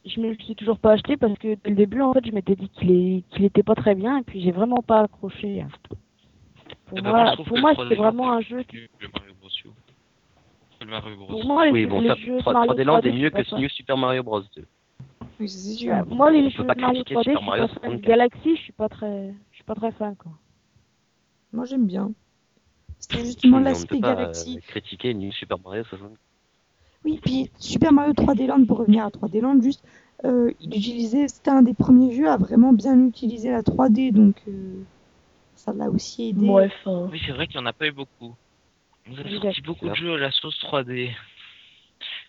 [0.05, 2.55] je me suis toujours pas acheté parce que dès le début, en fait, je m'étais
[2.55, 3.23] dit qu'il est...
[3.29, 5.65] qu'il était pas très bien, et puis j'ai vraiment pas accroché.
[6.87, 9.33] Pour eh ben, moi, pour c'était 3D vraiment un jeu qui mieux que le Mario
[9.39, 9.49] Bros.
[9.65, 9.69] U.
[10.79, 11.27] Que Le Mario Bros.
[11.27, 13.11] Pour moi, les, oui, bon, les ça, jeux de 3, Mario 3D Land 3D, est
[13.11, 13.55] mieux que.
[13.55, 14.41] New Super Mario Bros.
[14.55, 14.65] 2.
[15.39, 15.91] Oui, ça, c'est sûr.
[15.93, 17.81] Ouais, Moi, les jeux Mario critiquer 3D, je Super suis Mario pas fan.
[17.91, 18.01] 64.
[18.01, 20.31] Galaxy, je suis pas très, je suis pas très fan, quoi.
[21.51, 22.11] Moi, j'aime bien.
[22.99, 24.57] C'était justement l'aspect pas Galaxy.
[24.57, 26.19] euh, critiquer New Super Mario 64.
[27.05, 29.83] Oui, puis Super Mario 3D Land, pour revenir à 3D Land, juste,
[30.25, 34.35] euh, il utilisait, c'était un des premiers jeux à vraiment bien utiliser la 3D, donc
[34.47, 34.81] euh,
[35.55, 36.45] ça l'a aussi aidé.
[36.47, 37.07] Bref, hein.
[37.11, 38.35] Oui, c'est vrai qu'il n'y en a pas eu beaucoup.
[39.09, 39.41] On a Exact.
[39.43, 41.11] sorti beaucoup de jeux à la sauce 3D.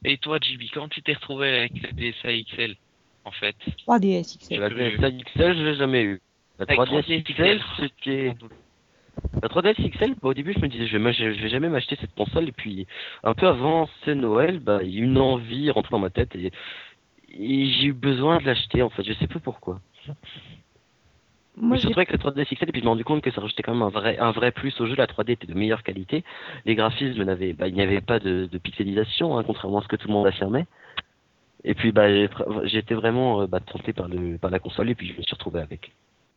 [0.04, 2.76] Et toi, JB, comment tu t'es retrouvé avec la DSi XL,
[3.24, 3.56] en fait?
[3.86, 4.60] 3DS Et XL.
[4.60, 6.20] La DSi XL, je l'ai jamais eu.
[6.58, 8.34] La Avec 3DS XL, c'était...
[9.42, 12.48] La 3DS XL, bah, au début, je me disais, je vais, jamais m'acheter cette console.
[12.48, 12.86] Et puis,
[13.24, 16.10] un peu avant c'est Noël, bah, il y a eu une envie rentrée dans ma
[16.10, 16.52] tête et,
[17.38, 19.02] et j'ai eu besoin de l'acheter, en fait.
[19.02, 19.80] Je sais pas pourquoi.
[21.56, 23.40] Moi, surtout avec la 3DS XL, et puis je me suis rendu compte que ça
[23.40, 24.94] rajoutait quand même un vrai, un vrai plus au jeu.
[24.96, 26.24] La 3D était de meilleure qualité.
[26.64, 29.88] Les graphismes n'avaient, bah, il n'y avait pas de, de pixelisation, hein, contrairement à ce
[29.88, 30.66] que tout le monde affirmait.
[31.64, 35.08] Et puis, bah, été vraiment euh, bah, tenté par, le, par la console, et puis
[35.08, 35.92] je me suis retrouvé avec.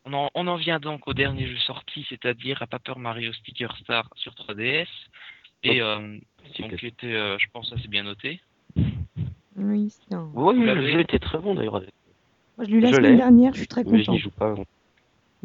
[0.06, 3.76] On en, on en vient donc au dernier jeu sorti, c'est-à-dire à Paper Mario Sticker
[3.78, 4.88] Star sur 3DS.
[5.64, 6.18] Et euh,
[6.60, 8.41] donc, qui était, euh, je pense, assez bien noté.
[9.56, 11.80] Oui, c'est un- Oui, le jeu était très bon d'ailleurs.
[12.58, 13.18] Moi, je l'ai eu la Je semaine l'ai.
[13.18, 14.12] dernière, je suis très Mais je content.
[14.14, 14.56] n'y joue pas.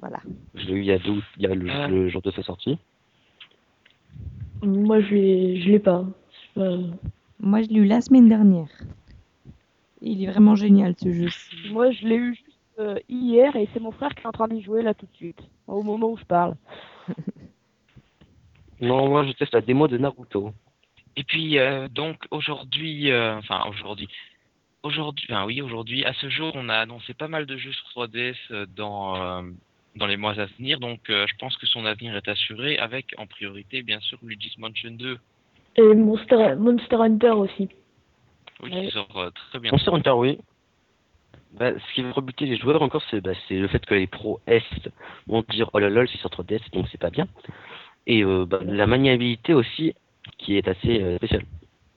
[0.00, 0.20] Voilà.
[0.54, 1.86] Je l'ai eu il y a, deux, il y a le, Ah.
[1.88, 2.78] le jour de sa sortie.
[4.62, 6.04] Moi, je l'ai, je l'ai pas.
[6.54, 6.78] Pas-
[7.38, 8.66] Moi, je l'ai eu la semaine dernière.
[10.02, 11.28] Il est vraiment génial ce jeu.
[11.70, 12.36] Moi, je l'ai eu
[12.78, 15.16] euh, hier, et c'est mon frère qui est en train d'y jouer là tout de
[15.16, 16.54] suite, au moment où je parle.
[18.80, 20.52] Non, moi je teste la démo de Naruto.
[21.16, 24.08] Et puis euh, donc aujourd'hui, euh, enfin aujourd'hui,
[24.84, 27.86] aujourd'hui, enfin oui aujourd'hui, à ce jour, on a annoncé pas mal de jeux sur
[28.06, 29.42] 3DS euh, dans euh,
[29.96, 30.78] dans les mois à venir.
[30.78, 34.56] Donc euh, je pense que son avenir est assuré avec en priorité bien sûr Luigi's
[34.58, 35.18] Mansion 2,
[35.76, 37.68] Et Monster, Monster Hunter aussi.
[38.62, 38.86] oui, Ouais.
[38.86, 39.72] qui sort euh, très bien.
[39.72, 40.38] Monster Hunter, oui.
[41.54, 44.06] Bah, ce qui va rebuter les joueurs encore, c'est bah, c'est le fait que les
[44.06, 44.62] pros Est
[45.26, 47.26] vont dire oh là là, c'est sur 3DS, donc c'est pas bien.
[48.06, 49.94] Et euh, bah, la maniabilité aussi,
[50.38, 51.44] qui est assez euh, spéciale.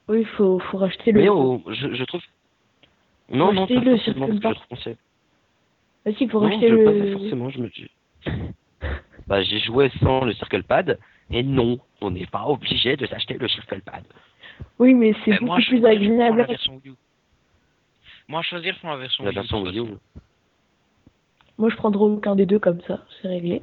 [0.07, 1.21] Oui, faut, faut racheter le.
[1.21, 2.21] Mais oh, je, je trouve.
[3.29, 4.97] Non, Faut non, acheter pas le forcément, parce que je pensais.
[6.05, 6.83] Ah si, faut Non, racheter je le.
[7.13, 7.89] pas forcément, je me dis.
[9.27, 10.97] Bah, j'ai joué sans le Circle Pad,
[11.29, 14.03] et non, on n'est pas obligé de s'acheter le Circle Pad.
[14.79, 16.37] Oui, mais c'est Euh, beaucoup moi, plus agréable.
[16.39, 16.95] la version Wii U.
[18.27, 19.83] Moi, choisir pour la version La Wii U.
[21.57, 23.61] Moi, je prendrai aucun des deux comme ça, c'est réglé.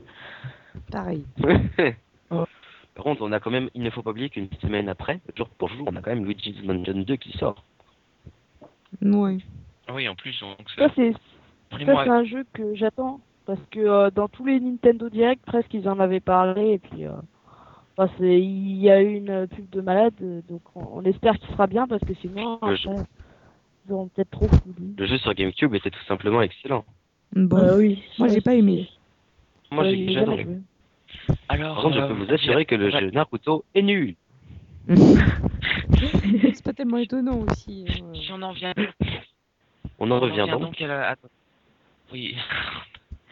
[0.92, 1.24] Pareil.
[2.28, 5.48] Par contre, on a quand même, il ne faut pas oublier qu'une semaine après, jour
[5.50, 7.64] pour jour, on a quand même Luigi's Mansion 2 qui sort.
[9.02, 9.38] Ouais.
[9.86, 10.88] Ah Oui, en plus, donc Ça,
[12.04, 13.20] c'est un jeu que j'attends.
[13.46, 16.72] Parce que euh, dans tous les Nintendo Direct, presque, ils en avaient parlé.
[16.72, 17.12] Et puis, euh,
[17.96, 20.12] enfin, c'est- il y a eu une pub de malade.
[20.48, 21.86] Donc, on, on espère qu'il sera bien.
[21.86, 23.02] Parce que sinon, après,
[23.88, 24.48] peut-être trop.
[24.96, 26.84] Le jeu sur GameCube était tout simplement excellent.
[27.34, 27.56] Bon.
[27.58, 28.02] Euh, oui.
[28.18, 28.88] Moi, j'ai pas aimé.
[29.70, 30.44] Moi, Ouais, j'ai jamais adoré.
[30.44, 30.56] joué.
[31.48, 31.74] alors.
[31.74, 33.00] Par contre, je euh, peux vous assurer que le ouais.
[33.00, 34.14] jeu Naruto est nul.
[34.88, 37.84] c'est pas tellement étonnant aussi.
[37.88, 38.12] hein.
[38.14, 38.72] Si on en vient
[39.98, 40.62] On en revient vient donc.
[40.62, 41.08] donc à la...
[41.10, 41.28] attends.
[42.12, 42.36] Oui.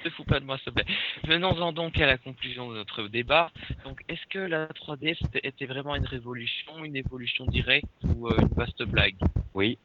[0.05, 0.85] Ne fous pas de moi, s'il te plaît.
[1.25, 3.51] Venons-en donc à la conclusion de notre débat.
[3.85, 8.37] Donc, est-ce que la 3DS était- était vraiment une révolution, une évolution directe ou euh,
[8.41, 9.17] une vaste blague?
[9.55, 9.79] Oui,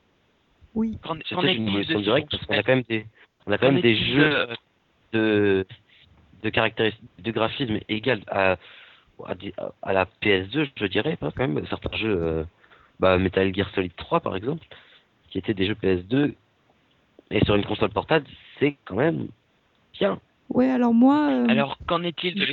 [0.76, 0.98] Oui.
[1.28, 3.06] C'était une ses directe parce qu'on a quand même des,
[3.46, 5.68] on a quand même des jeux de- de,
[6.44, 8.58] de caractéristiques, de graphisme égal à,
[9.84, 11.66] à, la PS2, je dirais, hein, quand même.
[11.68, 12.44] Certains jeux, euh,
[13.00, 14.66] bah, Metal Gear Solid 3 par exemple,
[15.30, 16.34] qui étaient des jeux PS2,
[17.32, 18.26] et sur une console portable,
[18.60, 19.28] c'est quand même
[19.94, 20.20] bien.
[20.50, 21.30] Ouais, alors moi.
[21.32, 22.46] euh, Alors, qu'en est-il de.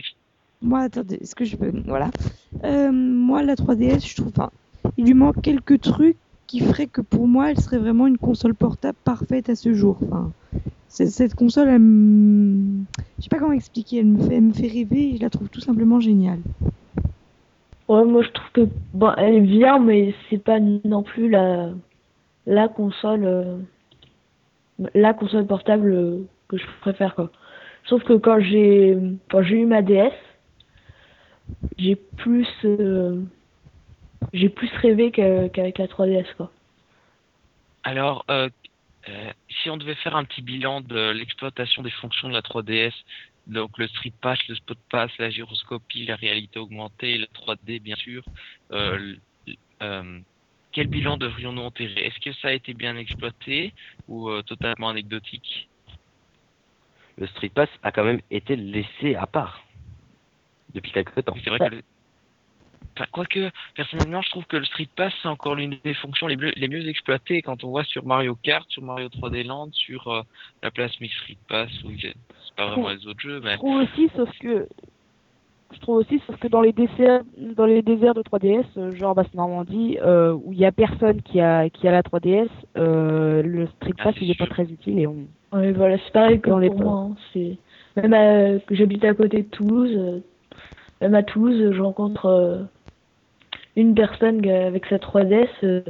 [0.60, 1.72] Moi, attendez, est-ce que je peux.
[1.86, 2.10] Voilà.
[2.64, 4.28] Euh, moi, la 3DS, je trouve.
[4.36, 4.50] Enfin,
[4.96, 6.16] il lui manque quelques trucs
[6.48, 9.98] qui feraient que pour moi, elle serait vraiment une console portable parfaite à ce jour.
[10.02, 10.32] Enfin,
[10.88, 12.84] cette console, elle me...
[13.18, 15.60] Je sais pas comment expliquer, elle me, fait, me rêver et je la trouve tout
[15.60, 16.40] simplement géniale.
[17.88, 21.70] Ouais, moi je trouve que bon, elle est bien, mais c'est pas non plus la
[22.46, 23.56] la console euh,
[24.94, 26.18] la console portable euh,
[26.48, 27.30] que je préfère quoi.
[27.84, 28.98] Sauf que quand j'ai
[29.30, 30.12] quand j'ai eu ma DS,
[31.78, 33.22] j'ai plus euh,
[34.32, 36.50] j'ai plus rêvé que- qu'avec la 3DS quoi.
[37.84, 38.48] Alors, euh,
[39.08, 42.92] euh, si on devait faire un petit bilan de l'exploitation des fonctions de la 3DS,
[43.46, 47.96] donc le Street Pass, le Spot Pass, la gyroscopie, la réalité augmentée, la 3D bien
[47.96, 48.22] sûr,
[48.72, 49.14] euh,
[49.82, 50.20] euh,
[50.72, 53.72] quel bilan devrions-nous en tirer Est-ce que ça a été bien exploité
[54.06, 55.68] ou euh, totalement anecdotique?
[57.16, 59.64] Le Street Pass a quand même été laissé à part
[60.74, 61.34] depuis quelques temps.
[61.42, 61.82] C'est vrai que le...
[62.98, 66.36] Enfin, quoique, personnellement, je trouve que le Street Pass, c'est encore l'une des fonctions les,
[66.36, 70.08] mieux- les mieux exploitées quand on voit sur Mario Kart, sur Mario 3D Land, sur
[70.08, 70.22] euh,
[70.64, 73.76] la place Mix Street Pass, a- c'est pas vraiment les autres jeux, mais Je trouve
[73.82, 74.66] aussi, sauf que
[75.74, 79.14] je trouve aussi, sauf que dans les déserts, dans les déserts de 3DS, euh, genre
[79.14, 83.42] basse Normandie, euh, où il y a personne qui a qui a la 3DS, euh,
[83.42, 85.26] le Street Ah, Pass il est pas très utile et on.
[85.52, 86.92] Ouais, voilà, c'est pareil que Dans les pour moi.
[87.10, 87.58] hein, c'est
[87.96, 90.20] même à- que j'habite à côté de Toulouse, euh,
[91.02, 92.62] même à Toulouse, je rencontre euh,
[93.80, 95.82] une personne avec sa 3DS euh,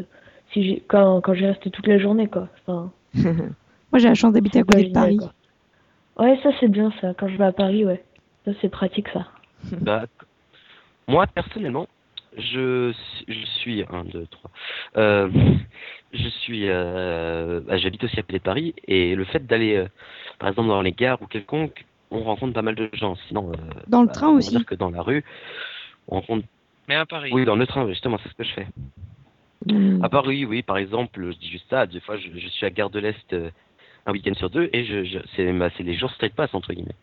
[0.53, 2.49] si j'ai quand quand j'ai resté toute la journée quoi.
[2.67, 5.17] Enfin, Moi, j'ai la chance d'habiter à côté de Paris.
[5.17, 5.33] quoi.
[6.19, 7.15] Ouais, ça c'est bien ça.
[7.15, 8.03] Quand je vais à Paris, ouais,
[8.45, 9.27] ça c'est pratique ça.
[9.81, 10.05] Bah,
[11.09, 11.87] moi, personnellement,
[12.37, 12.93] je,
[13.27, 14.51] je suis 1, 2, 3.
[14.99, 15.31] Euh,
[16.13, 16.65] je suis.
[16.69, 19.87] Euh, bah, J'habite aussi à côté de Paris et le fait d'aller, euh,
[20.39, 23.17] par exemple, dans les gares ou quelconque, on rencontre pas mal de gens.
[23.29, 23.57] Sinon, euh,
[23.89, 24.51] Dans le bah, train on aussi.
[24.51, 25.25] dire que dans la rue,
[26.09, 26.47] on rencontre.
[26.89, 27.31] Mais à Paris.
[27.33, 28.67] Oui, dans le train, justement, c'est ce que je fais.
[29.67, 30.03] Mmh.
[30.03, 31.87] À Paris, oui, par exemple, je dis juste ça.
[31.87, 33.51] Des fois, je, je suis à Gare de l'Est euh,
[34.07, 36.97] un week-end sur deux et je, je, c'est bah, les jours Street Pass, entre guillemets.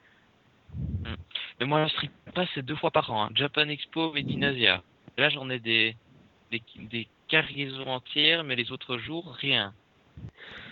[1.60, 3.26] Mais moi, le Street Pass, c'est deux fois par an.
[3.26, 3.30] hein.
[3.36, 4.82] Japan Expo, Medinasia.
[5.18, 5.96] Là, j'en ai des,
[6.52, 6.62] des,
[6.92, 9.74] des cargaisons entières, mais les autres jours, rien.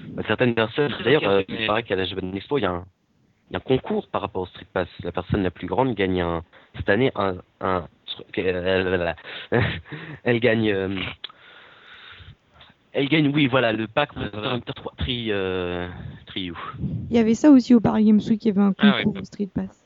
[0.09, 2.86] Bah, certaines personnes, d'ailleurs, euh, il paraît qu'à la Japan Expo, il y, a un,
[3.49, 4.88] il y a un concours par rapport au Street Pass.
[5.03, 6.43] La personne la plus grande gagne un,
[6.76, 7.88] cette année un, un
[8.38, 9.14] euh,
[10.24, 10.99] elle gagne, euh,
[12.93, 15.88] elle gagne, oui, voilà, le pack Monster Hunter 3 tri, euh,
[16.28, 16.55] Trio.
[17.09, 19.03] Il y avait ça aussi au Paris Games Week, il y avait un Ah ouais.
[19.03, 19.80] concours au Street Pass.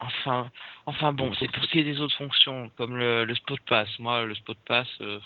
[0.00, 0.50] Enfin,
[0.86, 3.88] enfin bon, c'est pour ce qui est des autres fonctions, comme le, le Spot Pass.
[3.98, 5.18] Moi, le Spot Pass, euh,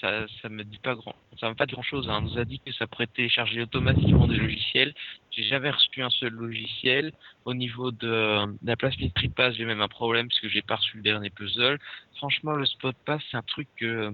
[0.00, 2.08] ça, ça me dit pas grand, ça m'a pas grand chose.
[2.08, 2.18] Hein.
[2.18, 4.94] On nous a dit que ça pourrait télécharger automatiquement des logiciels.
[5.36, 7.12] J'ai jamais reçu un seul logiciel.
[7.44, 10.62] Au niveau de, de la place Trip Pass, j'ai même un problème parce que j'ai
[10.62, 11.78] pas reçu le dernier puzzle.
[12.16, 14.10] Franchement, le Spot Pass, c'est un truc que,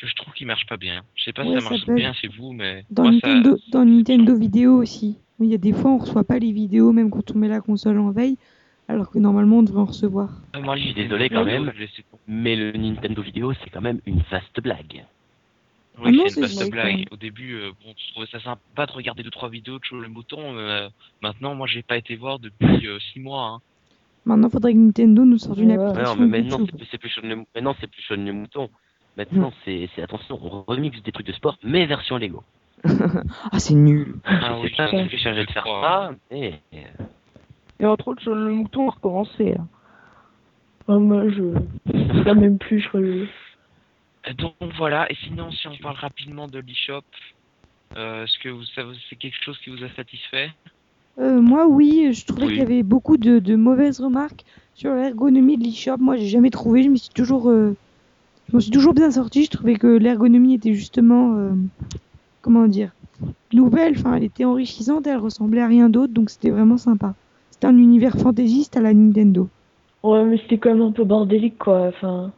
[0.00, 1.02] que je trouve qui marche pas bien.
[1.14, 3.12] Je sais pas Ouais, si ça ça marche peut bien chez vous, mais Dans, moi,
[3.20, 5.18] ça- Nintendo, dans Nintendo Vidéo aussi.
[5.38, 7.48] Oui, Il y a des fois, on reçoit pas les vidéos, même quand on met
[7.48, 8.36] la console en veille,
[8.88, 10.42] alors que normalement, on devrait en recevoir.
[10.52, 11.72] Ah, moi, Je suis désolé quand même.
[12.26, 15.04] Mais le Nintendo Vidéo, c'est quand même une vaste blague.
[15.98, 17.06] Oui, Ah non, c'est c'est une vaste blague.
[17.12, 20.08] Au début, euh, bon, je trouvais ça sympa de regarder deux trois vidéos de le
[20.08, 20.56] mouton.
[20.56, 20.88] euh,
[21.20, 23.44] maintenant, moi, j'ai pas été voir depuis euh, six mois.
[23.46, 23.58] Hein.
[24.24, 27.36] Maintenant, faudrait que Nintendo nous sorte une application non, mais maintenant, c'est plus, plus le
[27.36, 28.70] Mou- maintenant, c'est plus Shaun le mouton.
[29.16, 32.42] Maintenant, c'est, c'est attention, on remixe des trucs de sport, mais version Lego.
[33.52, 34.14] Ah, c'est nul.
[34.24, 36.78] Ah Je oui, pas ça, j'ai chargé de faire ça, mais euh,
[37.80, 39.52] Et entre autres, le mouton a recommencé.
[39.54, 39.66] là.
[40.88, 41.54] Oh, moi, je.
[41.92, 43.00] je sais même plus, je crois.
[43.00, 43.26] que- Euh,
[44.38, 47.02] Donc voilà, et sinon si on parle rapidement de l'eShop,
[47.96, 50.50] euh, est-ce que vous, ça vous- c'est quelque chose qui vous a satisfait?
[51.18, 52.52] Euh, moi, oui, je trouvais Oui.
[52.54, 54.44] qu'il y avait beaucoup de, de mauvaises remarques
[54.74, 55.98] sur l'ergonomie de l'eShop.
[55.98, 56.82] Moi, j'ai jamais trouvé.
[56.82, 57.76] Je me suis toujours, euh,
[58.48, 59.44] je m'en suis toujours bien sortie.
[59.44, 61.52] Je trouvais que l'ergonomie était justement, euh,
[62.42, 62.94] comment dire,
[63.52, 63.94] nouvelle.
[63.98, 65.06] Enfin, elle était enrichissante.
[65.06, 67.16] Elle ressemblait à rien d'autre, donc c'était vraiment sympa.
[67.50, 69.50] C'était un univers fantaisiste à la Nintendo.
[70.04, 71.88] Ouais, mais c'était quand même un peu bordélique, quoi.
[71.88, 72.32] Enfin,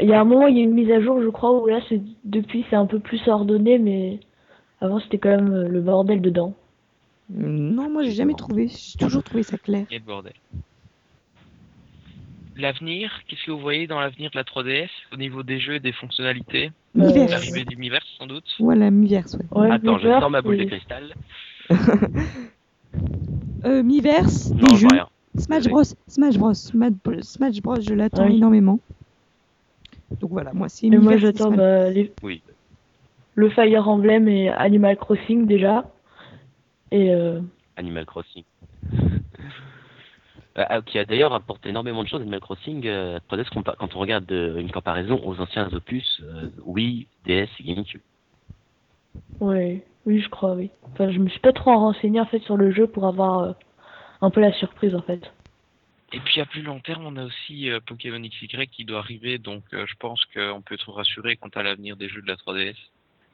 [0.00, 1.66] il y a un moment, il y a une mise à jour, je crois, où
[1.66, 4.20] là, c'est depuis, c'est un peu plus ordonné, mais
[4.80, 6.54] avant, c'était quand même euh, le bordel dedans.
[7.34, 8.68] Euh, Non, moi, j'ai jamais trouvé.
[8.68, 9.86] J'ai toujours trouvé ça clair.
[9.88, 10.34] Quel bordel.
[12.58, 15.80] L'avenir, qu'est-ce que vous voyez dans l'avenir de la 3DS au niveau des jeux et
[15.80, 16.70] des fonctionnalités?
[16.96, 17.26] Euh.
[17.28, 19.60] L'arrivée du Miiverse sans doute Voilà, Miiverse, ouais.
[19.60, 21.14] Ouais, attends, je sors ma boule de cristal.
[23.64, 24.88] Euh, Miiverse, Non, des je jeux.
[24.92, 25.08] rien.
[25.36, 25.64] Smash.
[25.68, 28.36] Bros, Smash Bros, Smash Bros, Smash Bros, je l'attends Oui.
[28.36, 28.78] énormément.
[30.20, 32.42] Donc voilà, moi c'est Et moi, j'attends bah, les- Oui.
[33.34, 35.84] le Fire Emblem et Animal Crossing déjà.
[36.92, 37.40] Et euh,
[37.76, 38.44] Animal Crossing.
[40.54, 42.86] Ah, qui a d'ailleurs apporté énormément de choses Animal Crossing.
[42.86, 47.48] Euh, 3DS, compa- quand on regarde euh, une comparaison aux anciens opus, euh, Wii, DS
[47.60, 48.00] et GameCube?
[49.40, 50.70] ouais, oui, je crois, oui.
[50.92, 53.52] Enfin, je me suis pas trop renseigné en fait sur le jeu pour avoir euh,
[54.22, 55.32] un peu la surprise en fait.
[56.12, 59.38] Et puis à plus long terme, on a aussi euh, Pokémon XY qui doit arriver,
[59.38, 62.36] donc euh, je pense qu'on peut être rassuré quant à l'avenir des jeux de la
[62.36, 62.76] 3DS.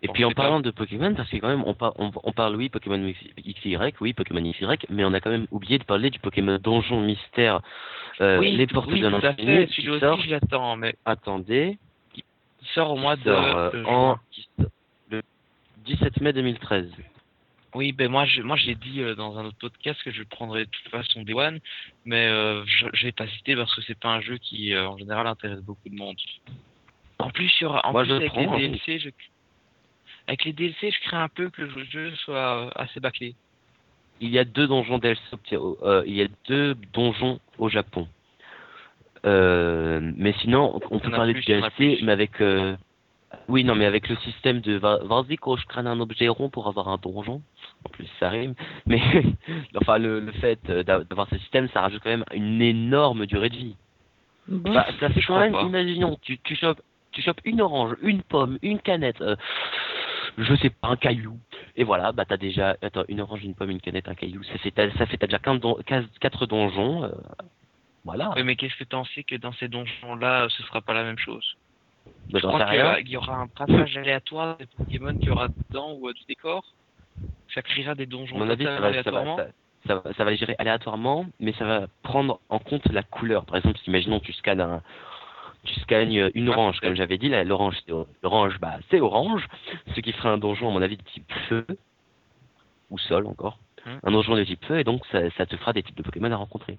[0.04, 2.56] Et puis en parlant de Pokémon, parce que quand même on, par- on, on parle
[2.56, 6.18] oui Pokémon XY, oui Pokémon XY, mais on a quand même oublié de parler du
[6.18, 7.60] Pokémon Donjon Mystère,
[8.20, 11.78] euh, oui, les portes oui, de l'infini, qui sort, aussi, je l'attends, mais attendez,
[12.74, 14.48] sort au mois de, sort, de en, qui
[15.10, 15.22] le
[15.84, 16.90] 17 mai 2013.
[17.74, 20.66] Oui, ben moi, je, moi, j'ai dit euh, dans un autre podcast que je prendrais
[20.66, 21.58] de toute façon Day One,
[22.04, 24.88] mais euh, je, je l'ai pas cité parce que c'est pas un jeu qui, euh,
[24.88, 26.16] en général, intéresse beaucoup de monde.
[27.18, 28.68] En plus, sur, en Moi, plus avec prends, les.
[28.68, 29.08] DLC, je,
[30.26, 33.34] avec les DLC, je crains un peu que le jeu soit euh, assez bâclé.
[34.20, 35.20] Il y a deux donjons DLC,
[35.52, 38.06] euh, il y a deux donjons au Japon.
[39.24, 42.76] Euh, mais sinon, on peut parler plus, a DLC, mais avec euh,
[43.48, 46.50] oui, non, mais avec le système de va- vas-y quand je crâne un objet rond
[46.50, 47.42] pour avoir un donjon.
[47.84, 48.54] En plus, ça rime.
[48.86, 49.00] Mais
[49.76, 53.26] enfin, le, le fait euh, d'a- d'avoir ce système, ça rajoute quand même une énorme
[53.26, 53.76] durée de vie.
[54.48, 54.72] Bon.
[54.72, 55.62] Bah, ça fait quand même, pas.
[55.62, 56.80] imaginons, tu, tu chopes,
[57.12, 59.36] tu chopes une orange, une pomme, une canette, euh,
[60.38, 61.38] je sais pas, un caillou.
[61.76, 64.42] Et voilà, bah t'as déjà, attends, une orange, une pomme, une canette, un caillou.
[64.44, 67.04] Ça fait, t'as- ça fait, t'as déjà 15 don- 15 quatre donjons.
[67.04, 67.10] euh,
[68.04, 68.32] voilà.
[68.36, 71.18] Oui, mais qu'est-ce que t'en sais que dans ces donjons-là, ce sera pas la même
[71.18, 71.56] chose?
[72.04, 72.90] Bah, Je j'en crois sais qu'il y rien.
[72.90, 76.12] aura- il y aura un brassage aléatoire des Pokémon qu'il y aura dedans ou euh,
[76.12, 76.64] du décor.
[77.54, 79.36] Ça créera des donjons À mon avis, ça va, ça, va,
[79.86, 83.44] ça, va, ça va gérer aléatoirement, mais ça va prendre en compte la couleur.
[83.44, 84.82] Par exemple, si imaginons tu scannes un,
[85.64, 87.92] tu scannes une orange, comme j'avais dit, l'orange, c'est
[88.22, 89.46] l'orange, bah c'est orange,
[89.94, 91.66] ce qui ferait un donjon à mon avis de type feu
[92.90, 93.98] ou sol encore, Hmm.
[94.04, 96.30] un donjon de type feu, et donc ça, ça te fera des types de Pokémon
[96.30, 96.78] à rencontrer.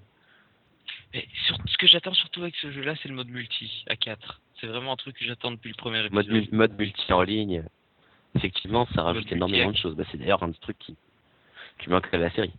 [1.14, 4.40] Mais sur, ce que j'attends surtout avec ce jeu-là, c'est le mode multi à 4.
[4.60, 6.48] C'est vraiment un truc que j'attends depuis le premier épisode.
[6.54, 7.66] Mode multi en ligne,
[8.36, 9.96] effectivement, ça rajoute énormément de choses.
[9.96, 10.96] Bah, c'est d'ailleurs un des trucs qui,
[11.80, 12.54] qui manque à la série.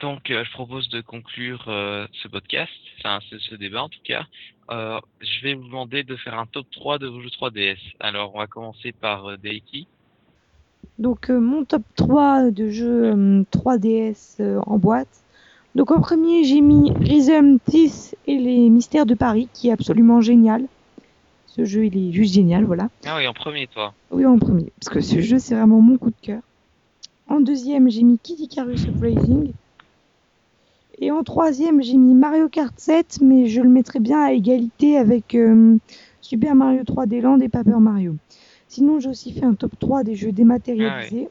[0.00, 3.98] Donc, euh, je propose de conclure euh, ce podcast, enfin ce, ce débat en tout
[4.04, 4.24] cas.
[4.70, 7.78] Euh, je vais vous demander de faire un top 3 de vos jeux 3DS.
[7.98, 9.88] Alors, on va commencer par euh, Deiki.
[10.98, 15.22] Donc euh, mon top 3 de jeux euh, 3DS euh, en boîte.
[15.74, 20.20] Donc en premier j'ai mis Rhythm Thief et les mystères de Paris qui est absolument
[20.20, 20.64] génial.
[21.58, 22.88] Ce jeu il est juste génial voilà.
[23.04, 23.92] Ah oui, en premier, toi.
[24.12, 26.40] Oui en premier parce que ce jeu c'est vraiment mon coup de cœur.
[27.26, 29.50] En deuxième j'ai mis Kid Icarus Uprising.
[31.00, 34.96] Et en troisième j'ai mis Mario Kart 7 mais je le mettrais bien à égalité
[34.96, 35.76] avec euh,
[36.20, 38.14] Super Mario 3D Land et Paper Mario.
[38.68, 41.28] Sinon, j'ai aussi fait un top 3 des jeux dématérialisés.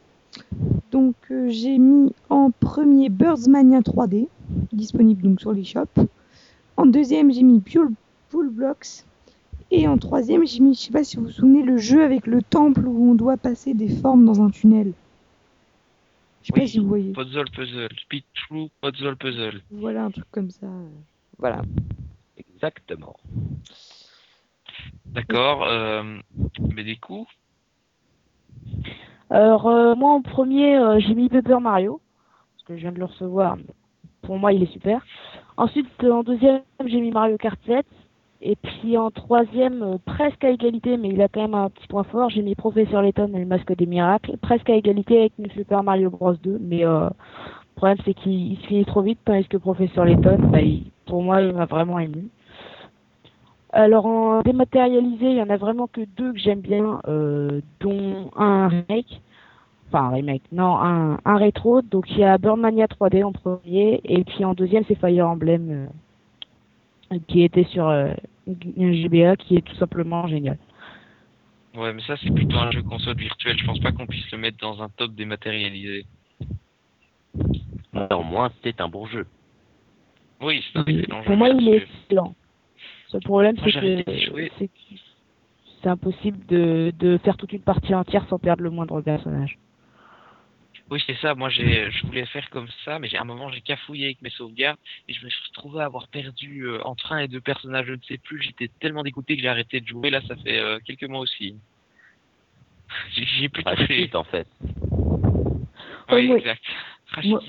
[0.91, 4.27] Donc, euh, j'ai mis en premier Birdsmania 3D,
[4.73, 6.01] disponible donc sur les shops.
[6.77, 7.89] En deuxième, j'ai mis Pure
[8.29, 9.03] Pool Blocks.
[9.69, 12.25] Et en troisième, j'ai mis, je sais pas si vous vous souvenez, le jeu avec
[12.25, 14.93] le temple où on doit passer des formes dans un tunnel.
[16.41, 17.11] Je sais pas si vous voyez.
[17.11, 17.89] Puzzle Puzzle.
[18.03, 19.61] Speed Through Puzzle Puzzle.
[19.71, 20.67] Voilà, un truc comme ça.
[21.37, 21.61] Voilà.
[22.37, 23.17] Exactement.
[25.07, 25.67] D'accord.
[25.67, 26.03] Euh,
[26.73, 27.29] mais des coups
[29.29, 31.99] Alors, euh, moi, en premier, euh, j'ai mis Paper Mario,
[32.53, 33.57] parce que je viens de le recevoir.
[34.21, 35.05] Pour moi, il est super.
[35.57, 37.85] Ensuite, en deuxième, j'ai mis Mario Kart 7.
[38.41, 41.87] Et puis en troisième, euh, presque à égalité, mais il a quand même un petit
[41.87, 44.37] point fort, j'ai mis Professeur Layton et le Masque des Miracles.
[44.37, 48.53] Presque à égalité avec New Super Mario Bros 2, mais euh, le problème c'est qu'il
[48.53, 51.65] il se finit trop vite, tandis que Professeur Layton, bah, il- pour moi, il m'a
[51.65, 52.29] vraiment ému.
[53.71, 58.29] Alors en dématérialisé, il y en a vraiment que deux que j'aime bien, euh, dont
[58.35, 59.21] un remake.
[59.89, 61.81] Enfin un remake, non, un, un rétro.
[61.81, 65.69] Donc il y a Birdmania 3D en premier, et puis en deuxième c'est Fire Emblem,
[65.71, 65.87] euh,
[67.27, 68.13] qui était sur euh,
[68.47, 70.57] un GBA, qui est tout simplement génial.
[71.75, 73.57] Ouais, mais ça, c'est plutôt un jeu console virtuel.
[73.57, 76.05] Je pense pas qu'on puisse le mettre dans un top dématérialisé.
[77.93, 79.27] Néanmoins, c'est un bon jeu.
[80.41, 81.27] Oui, c'est un excellent jeu.
[81.27, 82.35] Pour moi, il est excellent.
[83.13, 84.03] Le problème, c'est que
[84.57, 84.73] c'est que
[85.81, 89.57] c'est impossible de, de faire toute une partie entière sans perdre le moindre personnage.
[90.89, 91.35] Oui, c'est ça.
[91.35, 94.21] Moi, j'ai, je voulais faire comme ça, mais j'ai- à un moment, j'ai cafouillé avec
[94.21, 94.77] mes sauvegardes
[95.07, 97.87] et je me suis retrouvé à avoir perdu euh, entre un et deux personnages.
[97.87, 98.41] Je ne sais plus.
[98.41, 100.09] J'étais tellement dégoûté que j'ai arrêté de jouer.
[100.09, 101.55] Là, ça fait euh, quelques mois aussi.
[103.13, 103.63] J'ai, j'ai plus.
[103.87, 104.47] Quit, en fait.
[106.09, 106.63] Oui, moi- exact.
[107.25, 107.41] Moi-.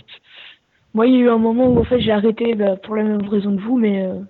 [0.94, 3.04] Moi, il y a eu un moment où en fait j'ai arrêté bah, pour la
[3.04, 4.20] même raison que vous, mais euh,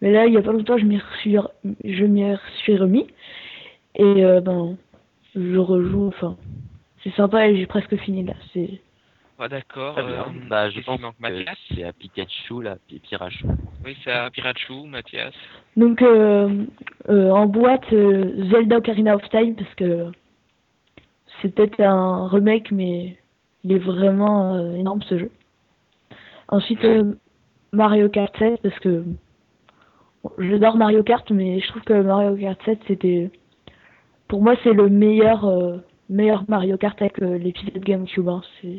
[0.00, 1.36] mais là il y a pas longtemps je m'y suis
[1.84, 3.06] je m'y suis remis
[3.96, 4.76] et euh, ben
[5.34, 6.08] je rejoue.
[6.08, 6.36] Enfin,
[7.02, 8.34] c'est sympa et j'ai presque fini là.
[8.52, 8.80] C'est
[9.38, 9.98] Ouais, d'accord.
[9.98, 13.46] Euh, bah, je pense manque, que Mathias c'est à Pikachu, là, Pi- Pirachu.
[13.84, 15.34] Oui, c'est à Pirachu, Mathias.
[15.76, 16.64] donc euh,
[17.08, 20.12] euh, en boîte euh, Zelda Ocarina of Time parce que
[21.40, 23.16] c'est peut-être un remake mais
[23.64, 25.30] il est vraiment euh, énorme ce jeu.
[26.48, 27.14] Ensuite euh,
[27.72, 29.02] Mario Kart 7 parce que
[30.22, 33.30] bon, j'adore Mario Kart mais je trouve que Mario Kart 7 c'était
[34.28, 35.78] pour moi c'est le meilleur euh,
[36.12, 38.42] meilleur Mario Kart avec euh, l'épisode GameCube hein.
[38.62, 38.78] je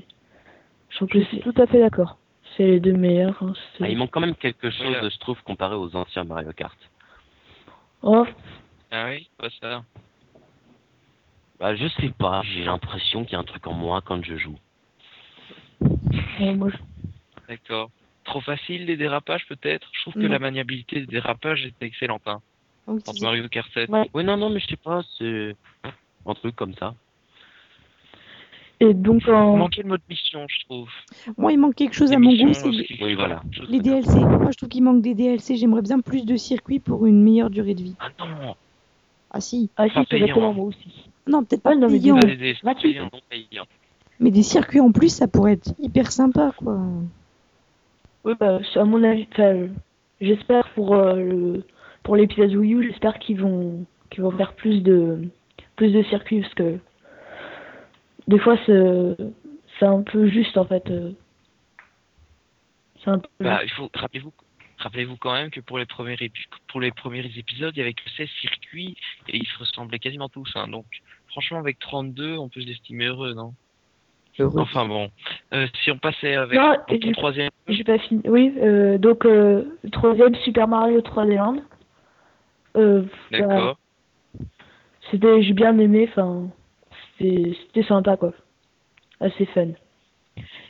[0.96, 2.18] trouve Je que suis tout à fait d'accord.
[2.56, 3.54] c'est les deux meilleurs hein.
[3.82, 6.78] Ah, il manque quand même quelque chose, je trouve, comparé aux anciens Mario Kart.
[8.02, 8.26] Oh,
[8.92, 9.84] Ah oui, pas ça.
[11.60, 14.36] Bah, je sais pas, j'ai l'impression qu'il y a un truc en moi quand je
[14.38, 14.58] joue.
[16.40, 16.78] ouais, moi, je-
[17.48, 17.90] D'accord.
[18.26, 19.90] Trop facile les dérapages peut-être?
[19.94, 20.30] Je trouve que Non.
[20.30, 22.40] la maniabilité des dérapages était excellente hein,
[23.06, 23.90] c'est- Mario Kart 7.
[23.90, 24.10] Ouais.
[24.14, 25.56] Oui, non, non, mais je sais pas, c'est
[26.26, 26.94] un truc comme ça.
[28.90, 30.90] Et donc Il manquait le mode mission, je trouve.
[31.38, 33.42] Moi, il manque quelque chose Les à mon goût, c'est les, Oui, voilà.
[33.52, 33.80] très bien.
[33.82, 34.20] DLC.
[34.20, 35.56] Moi, je trouve qu'il manque des DLC.
[35.56, 37.96] J'aimerais bien plus de circuits pour une meilleure durée de vie.
[38.00, 38.56] Ah non
[39.32, 39.70] Ah si.
[39.78, 40.54] ah si c'est exactement payant.
[40.54, 43.66] moi aussi Non, peut-être pas Ouais, non, mais payant, des- DLC payant.
[44.20, 46.78] mais des circuits en plus, ça pourrait être hyper sympa, quoi.
[48.26, 49.28] Oui, bah, c'est à mon avis,
[50.22, 51.64] j'espère pour euh, le,
[52.04, 55.28] pour l'épisode Wii U, j'espère qu'ils vont, qu'ils vont faire plus de,
[55.76, 56.78] plus de circuits parce que
[58.28, 59.16] des fois c'est,
[59.86, 60.90] un peu juste en fait.
[60.90, 61.12] euh.
[63.04, 64.34] C'est un peu Bah, il faut rappelez-vous
[64.78, 67.94] rappelez-vous quand même que pour les premiers épi- pour les premiers épisodes, il y avait
[67.94, 68.96] que 16 circuits
[69.30, 70.68] et ils se ressemblaient quasiment tous hein.
[70.68, 70.86] Donc
[71.28, 73.54] franchement avec 32, on peut s'estimer heureux, non?
[74.40, 75.12] Enfin bon,
[75.54, 78.22] Euh, si on passait avec Non, ton troisième J'ai pas fini.
[78.26, 81.58] Oui, euh, donc euh, le troisième Super Mario 3D Land.
[82.76, 83.78] Euh, bah, D'accord.
[85.12, 86.08] c'était, j'ai bien aimé.
[86.10, 86.50] Enfin,
[87.18, 88.34] c'était, sympa quoi.
[89.20, 89.70] Assez fun.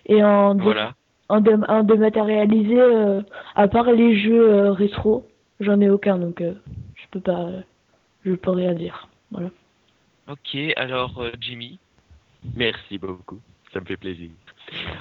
[0.05, 0.93] Et en Voilà.
[1.29, 3.21] en, dé- en dématérialisé, euh,
[3.55, 5.27] à part les jeux euh, rétro,
[5.59, 6.53] j'en ai aucun donc euh,
[6.95, 7.49] je peux pas,
[8.25, 9.07] je peux rien dire.
[9.31, 9.49] Voilà.
[10.29, 11.79] Ok, alors euh, Jimmy.
[12.55, 13.39] Merci beaucoup,
[13.71, 14.29] ça me fait plaisir.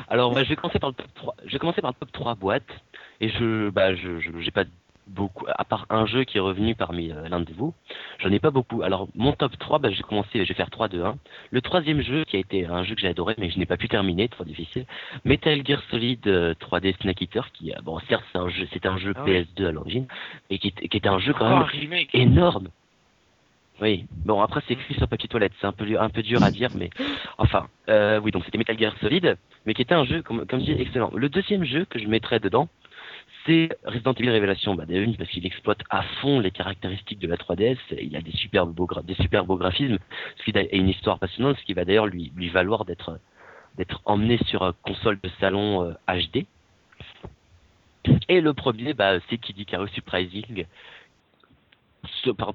[0.08, 1.34] Alors, bah, je vais commencer par le top 3.
[1.44, 2.70] Je vais commencer par le top 3 boîtes.
[3.20, 4.64] Et je, bah, je, je- j'ai pas
[5.06, 7.74] beaucoup, à part un jeu qui est revenu parmi euh, l'un de vous,
[8.20, 8.82] j'en ai pas beaucoup.
[8.82, 11.16] Alors, mon top 3, bah, j'ai commencé, je vais faire 3, 2, 1.
[11.50, 13.66] Le troisième jeu, qui a été un jeu que j'ai adoré, mais que je n'ai
[13.66, 14.86] pas pu terminer, trop difficile,
[15.24, 18.88] Metal Gear Solid euh, 3D Snake Eater, qui, euh, bon, certes, c'est un jeu, c'était
[18.88, 19.46] un jeu Ah oui.
[19.56, 20.06] PS2 à l'origine,
[20.50, 22.14] et qui, qui était un jeu quand même remake.
[22.14, 22.68] énorme.
[23.80, 26.50] Oui, bon après c'est écrit sur papier toilette, c'est un peu un peu dur à
[26.52, 26.90] dire, mais
[27.38, 29.36] enfin, euh, oui donc c'était Metal Gear Solid,
[29.66, 31.10] mais qui était un jeu comme comme je dis excellent.
[31.14, 32.68] Le deuxième jeu que je mettrais dedans,
[33.46, 34.84] c'est Resident Evil Révélation bah,
[35.18, 37.76] parce qu'il exploite à fond les caractéristiques de la 3DS.
[38.00, 39.98] Il a des super beaux, des super beaux graphismes
[40.38, 43.18] ce qui et une histoire passionnante, ce qui va d'ailleurs lui, lui valoir d'être
[44.04, 46.46] emmené sur console de salon HD.
[48.08, 50.66] Euh, et le premier, bah, c'est Kid Icarus Surprising,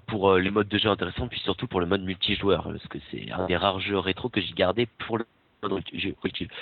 [0.07, 3.31] pour les modes de jeu intéressants, puis surtout pour le mode multijoueur, parce que c'est
[3.31, 5.25] un des rares jeux rétro que j'ai gardé pour le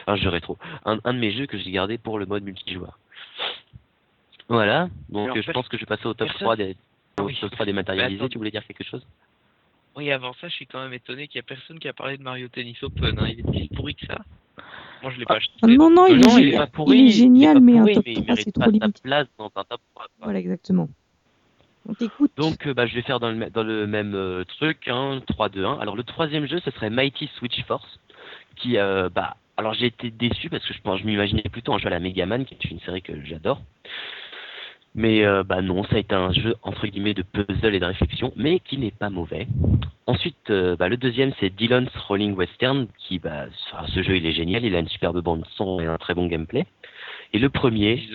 [0.07, 2.97] un jeu rétro, un de mes jeux que j'ai gardé pour le mode multijoueur.
[4.47, 6.75] Voilà, donc je pense que je vais passer au top 3 des,
[7.19, 8.29] au top 3 dématérialisés.
[8.29, 9.05] tu voulais dire quelque chose?
[9.95, 12.17] Oui, avant ça, je suis quand même étonné qu'il n'y a personne qui a parlé
[12.17, 13.17] de Mario Tennis Open.
[13.17, 13.27] Hein.
[13.29, 14.19] Il est plus pourri que ça.
[15.01, 15.53] Moi, je l'ai pas acheté.
[15.61, 18.35] Ah, non, non, il, est, il, est, pourri, il est génial, mais un top 3,
[18.35, 19.01] c'est trop limité.
[19.03, 20.07] place dans un top 3.
[20.21, 20.89] Voilà, exactement.
[21.87, 22.31] On t'écoute.
[22.35, 25.49] Donc, euh, bah, je vais faire dans le, dans le même euh, truc, hein, 3,
[25.49, 25.79] 2, 1.
[25.79, 27.99] Alors, le troisième jeu, ce serait Mighty Switch Force,
[28.55, 31.77] qui, euh, bah, alors j'ai été déçu parce que je, pense, je m'imaginais plutôt un
[31.77, 33.61] jeu à la Mega Man, qui est une série que j'adore.
[34.95, 37.85] Mais euh, bah non, ça a été un jeu entre guillemets de puzzle et de
[37.85, 39.45] réflexion, mais qui n'est pas mauvais.
[40.07, 43.47] Ensuite, euh, bah, le deuxième c'est Dylan's Rolling Western, qui bah
[43.87, 46.27] ce jeu il est génial, il a une superbe bande son et un très bon
[46.27, 46.65] gameplay.
[47.33, 48.07] Et le premier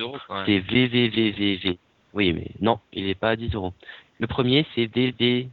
[0.47, 1.78] c'est VVVVV.
[2.14, 3.74] Oui, mais non, il n'est pas à 10 euros.
[4.18, 5.51] Le premier c'est VVV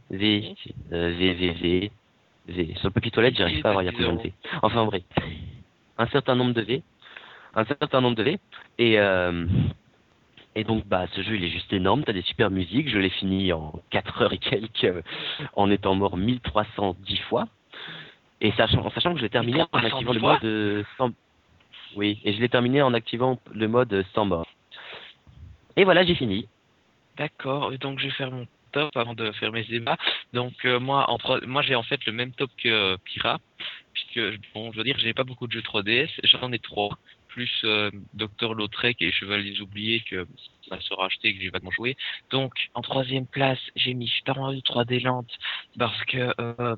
[0.92, 1.90] euh, VVV.
[2.76, 4.32] Sur le papier toilette, j'arrive pas à voir, il y a plus de V.
[4.62, 5.02] Enfin vrai,
[5.98, 6.82] un certain nombre de V,
[7.54, 8.38] un certain nombre de V,
[8.78, 9.44] et euh,
[10.54, 12.04] et donc, bah, ce jeu, il est juste énorme.
[12.04, 12.88] T'as des super musiques.
[12.88, 15.02] Je l'ai fini en 4 heures et quelques, euh,
[15.54, 17.48] en étant mort 1310 fois.
[18.40, 21.10] Et sachant, en sachant que je l'ai terminé en activant le mode sans...
[21.96, 24.46] Oui, et je l'ai terminé en activant le mode sans mort.
[25.76, 26.46] Et voilà, j'ai fini.
[27.16, 27.72] D'accord.
[27.78, 29.96] Donc, je vais faire mon top avant de faire mes débats.
[30.32, 33.38] Donc, euh, moi, en moi, j'ai en fait le même top que euh, Pira,
[33.92, 34.20] puisque,
[34.54, 36.10] bon, je veux dire, j'ai pas beaucoup de jeux 3DS.
[36.24, 36.90] J'en ai trois
[37.38, 40.26] plus euh, Docteur Lautrec et Chevaliers oubliés que
[40.72, 41.96] ma soeur a acheté que j'ai pas joué.
[42.30, 45.26] Donc en troisième place, j'ai mis Super Mario 3D Land
[45.78, 46.74] parce que euh,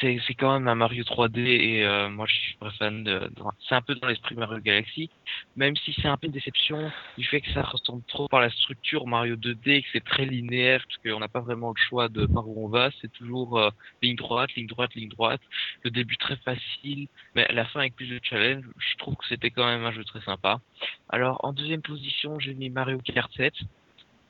[0.00, 3.30] c'est quand même un Mario 3D et euh, moi je suis très fan de,
[3.68, 5.10] c'est un peu dans l'esprit Mario Galaxy.
[5.56, 8.50] Même si c'est un peu une déception du fait que ça ressemble trop par la
[8.50, 12.08] structure Mario 2D et que c'est très linéaire parce qu'on n'a pas vraiment le choix
[12.08, 13.70] de par où on va c'est toujours euh,
[14.02, 15.40] ligne droite ligne droite ligne droite.
[15.82, 19.50] Le début très facile mais la fin avec plus de challenge je trouve que c'était
[19.50, 20.60] quand même un jeu très sympa.
[21.08, 23.54] Alors en deuxième position j'ai mis Mario Kart 7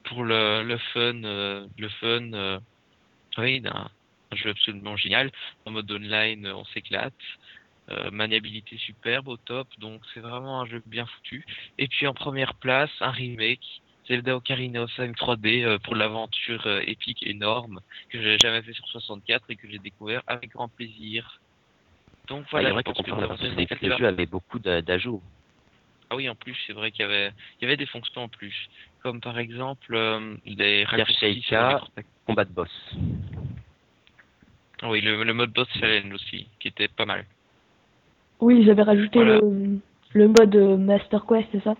[0.04, 2.60] pour le, le fun euh, le fun
[3.38, 3.90] oui d'un
[4.32, 5.30] un jeu absolument génial.
[5.66, 7.14] En mode online, on s'éclate.
[7.90, 11.44] Euh, maniabilité superbe au top, donc c'est vraiment un jeu bien foutu.
[11.78, 16.64] Et puis en première place, un remake, Zelda Ocarina of Time 3D euh, pour l'aventure
[16.66, 20.68] euh, épique énorme que j'ai jamais fait sur 64 et que j'ai découvert avec grand
[20.68, 21.40] plaisir.
[22.28, 22.72] Donc voilà.
[22.86, 25.22] Ah, c'est le jeu avait beaucoup d'ajouts.
[26.08, 28.28] Ah oui, en plus, c'est vrai qu'il y avait, il y avait des fonctions en
[28.28, 28.54] plus,
[29.02, 29.98] comme par exemple
[30.46, 31.44] des raccourcis
[32.26, 32.70] combat de boss.
[34.84, 37.24] Oui, le, mode boss challenge aussi, qui était pas mal.
[38.40, 39.40] Oui, ils avaient rajouté le,
[40.12, 41.76] le mode euh, Master Quest, c'est ça?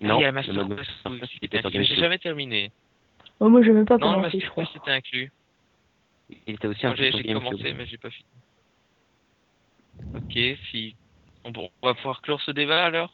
[0.00, 2.70] Non, il y a Master Quest aussi, j'ai jamais terminé.
[3.40, 5.32] Oh, moi, je même pas Non, Master Quest c'était inclus.
[6.46, 8.28] Il était aussi un J'ai commencé, mais j'ai pas fini.
[10.14, 10.94] Ok, si.
[11.48, 13.12] Bon, on va pouvoir clore ce débat alors?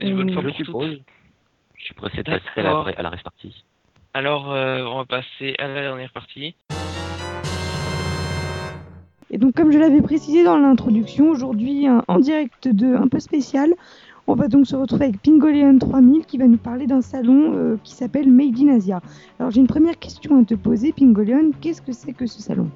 [0.00, 1.02] Une bonne fois pour toutes.
[1.76, 3.64] Je suis pressé de passer à la, à la partie.
[4.12, 6.54] Alors, euh, on va passer à la dernière partie.
[9.30, 13.74] Et donc, comme je l'avais précisé dans l'introduction, aujourd'hui, en direct de un peu spécial,
[14.30, 17.76] on va donc se retrouver avec Pingoleon 3000 qui va nous parler d'un salon euh,
[17.82, 19.00] qui s'appelle Made in Asia.
[19.40, 21.50] Alors, j'ai une première question à te poser, Pingoleon.
[21.60, 22.70] Qu'est-ce que c'est que ce salon?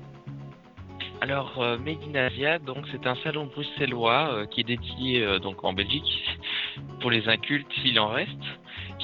[1.21, 5.63] Alors, euh, Made in Asia, donc c'est un salon bruxellois euh, qui est dédié donc
[5.63, 6.39] en Belgique
[7.01, 8.31] pour les incultes s'il en reste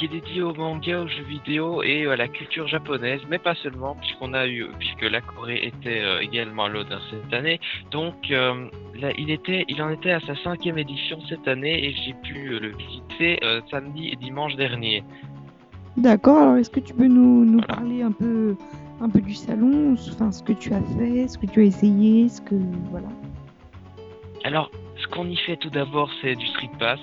[0.01, 3.55] qui est dédié au manga, aux jeux vidéo et à la culture japonaise, mais pas
[3.55, 7.61] seulement, puisqu'on a eu, puisque la Corée était euh, également à l'honneur cette année.
[7.90, 8.66] Donc, euh,
[8.98, 12.48] là, il était, il en était à sa cinquième édition cette année et j'ai pu
[12.48, 13.38] euh, le visiter
[13.70, 15.05] samedi et dimanche dernier.
[15.98, 16.38] D'accord.
[16.38, 18.57] Alors, est-ce que tu peux nous, nous parler un peu,
[19.03, 22.30] un peu du salon, enfin, ce que tu as fait, ce que tu as essayé,
[22.30, 22.55] ce que,
[22.90, 23.09] voilà.
[24.44, 27.01] Alors, ce qu'on y fait tout d'abord, c'est du street pass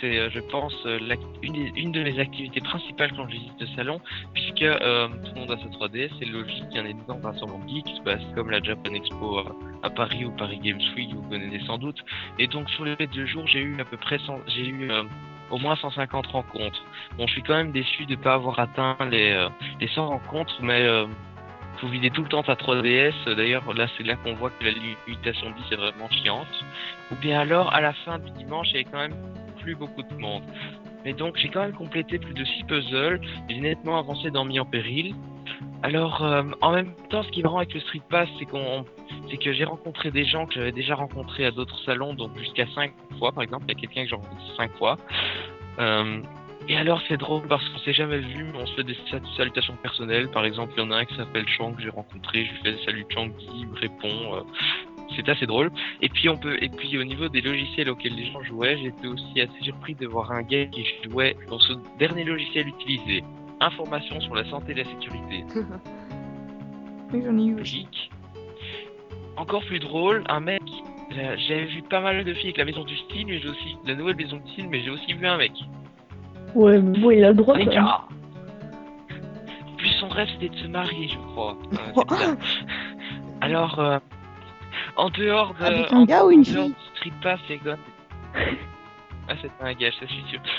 [0.00, 0.98] c'est, euh, je pense, euh,
[1.42, 4.00] une, de mes activités principales quand je visite le salon,
[4.34, 7.24] puisque euh, tout le monde a sa 3D, c'est logique, il y a un énorme
[7.24, 9.44] rassemblement geek, bah, c'est comme la Japan Expo
[9.82, 12.04] à, Paris ou Paris Games Week, vous connaissez sans doute.
[12.38, 14.90] Et donc sur les deux jours, j'ai eu à peu près, j'ai eu
[15.50, 16.82] au moins 150 rencontres.
[17.16, 19.48] Bon, je suis quand même déçu de ne pas avoir atteint les,
[19.80, 20.86] les 100 rencontres, mais
[21.80, 23.34] vous videz tout le temps ta 3DS.
[23.34, 26.64] D'ailleurs, là, c'est là qu'on voit que la limitation 10 est vraiment chiante.
[27.10, 29.14] Ou bien alors, à la fin du dimanche, il y quand même
[29.74, 30.42] beaucoup de monde.
[31.04, 34.58] Mais donc j'ai quand même complété plus de 6 puzzles, j'ai nettement avancé dans Mi
[34.60, 35.14] en péril.
[35.82, 38.84] Alors euh, en même temps ce qui me rend avec le Street Pass c'est qu'on
[39.30, 42.66] c'est que j'ai rencontré des gens que j'avais déjà rencontrés à d'autres salons, donc jusqu'à
[42.74, 44.98] 5 fois par exemple, il y a quelqu'un que j'ai rencontré 5 fois.
[45.78, 46.20] Euh,
[46.68, 48.96] et alors c'est drôle parce qu'on s'est jamais vu, mais on se fait des
[49.36, 50.28] salutations personnelles.
[50.28, 52.76] Par exemple, il y en a un qui s'appelle Chang que j'ai rencontré, je lui
[52.76, 54.36] fais salut Chang, il me répond.
[54.36, 54.40] Euh,
[55.16, 55.70] c'est assez drôle.
[56.02, 59.06] Et puis on peut, et puis au niveau des logiciels auxquels les gens jouaient, j'étais
[59.06, 63.22] aussi assez surpris de voir un gars qui jouait dans ce dernier logiciel utilisé.
[63.60, 65.44] Information sur la santé et la sécurité.
[67.12, 67.56] oui, j'en ai eu.
[69.36, 70.62] Encore plus drôle, un mec.
[71.10, 73.94] J'avais vu pas mal de filles avec la maison du style, mais j'ai aussi la
[73.94, 75.52] nouvelle maison du style, mais j'ai aussi vu un mec.
[76.54, 77.56] Ouais, mais bon, il a le droit.
[79.78, 81.56] Plus son rêve c'était de se marier, je crois.
[81.72, 82.34] Euh,
[83.40, 83.98] Alors, euh,
[84.98, 85.64] en dehors de.
[85.64, 87.78] Avec un gars ou une fille Street Pass et God.
[89.28, 90.40] ah, c'est un gars, ça suis sûr.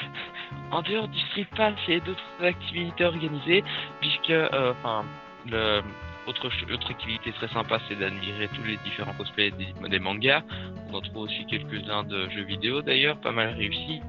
[0.71, 3.63] En dehors du Street Pass, il y a d'autres activités organisées,
[4.01, 5.03] puisque, euh, enfin,
[5.47, 5.81] le
[6.27, 10.43] autre, autre activité très sympa, c'est d'admirer tous les différents cosplays des, mangas.
[10.89, 14.01] On en trouve aussi quelques-uns de jeux vidéo d'ailleurs, pas mal réussis.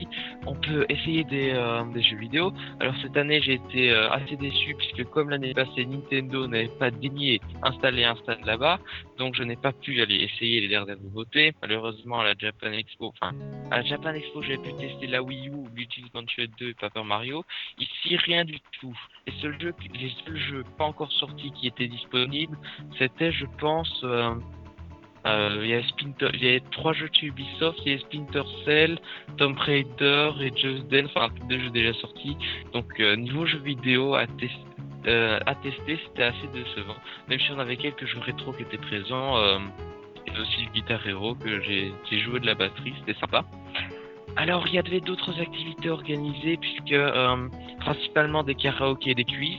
[0.46, 2.52] On peut essayer des, euh, jeux vidéo.
[2.80, 6.90] Alors cette année, j'ai été euh, assez déçu puisque comme l'année passée, Nintendo n'avait pas
[6.90, 8.78] daigné installer un stand là-bas,
[9.18, 11.52] donc je n'ai pas pu aller essayer les dernières nouveautés.
[11.62, 13.32] Malheureusement, à la Japan Expo, enfin,
[13.70, 17.04] à la Japan Expo, j'ai pu tester la Wii U, Luigi's Mansion 2 et Paper
[17.04, 17.44] Mario.
[17.78, 18.96] Ici, rien du tout.
[19.26, 22.56] Les seuls jeux, les seuls jeux pas encore sortis qui étaient disponibles
[22.98, 24.34] c'était, je pense, euh,
[25.24, 28.98] il y, a y trois jeux de Ubisoft, il y a Splinter Cell,
[29.36, 32.36] Tomb Raider et Just Dance, enfin deux jeux déjà sortis.
[32.72, 36.96] Donc euh, niveau jeux vidéo à, à tester, c'était assez décevant.
[37.28, 39.36] Même si on avait quelques jeux rétro qui étaient présents,
[40.26, 43.44] et aussi Guitar Hero que j'ai joué de la batterie, c'était sympa.
[44.36, 46.96] Alors il y avait d'autres activités organisées puisque
[47.80, 49.58] principalement des karaokés et des quiz.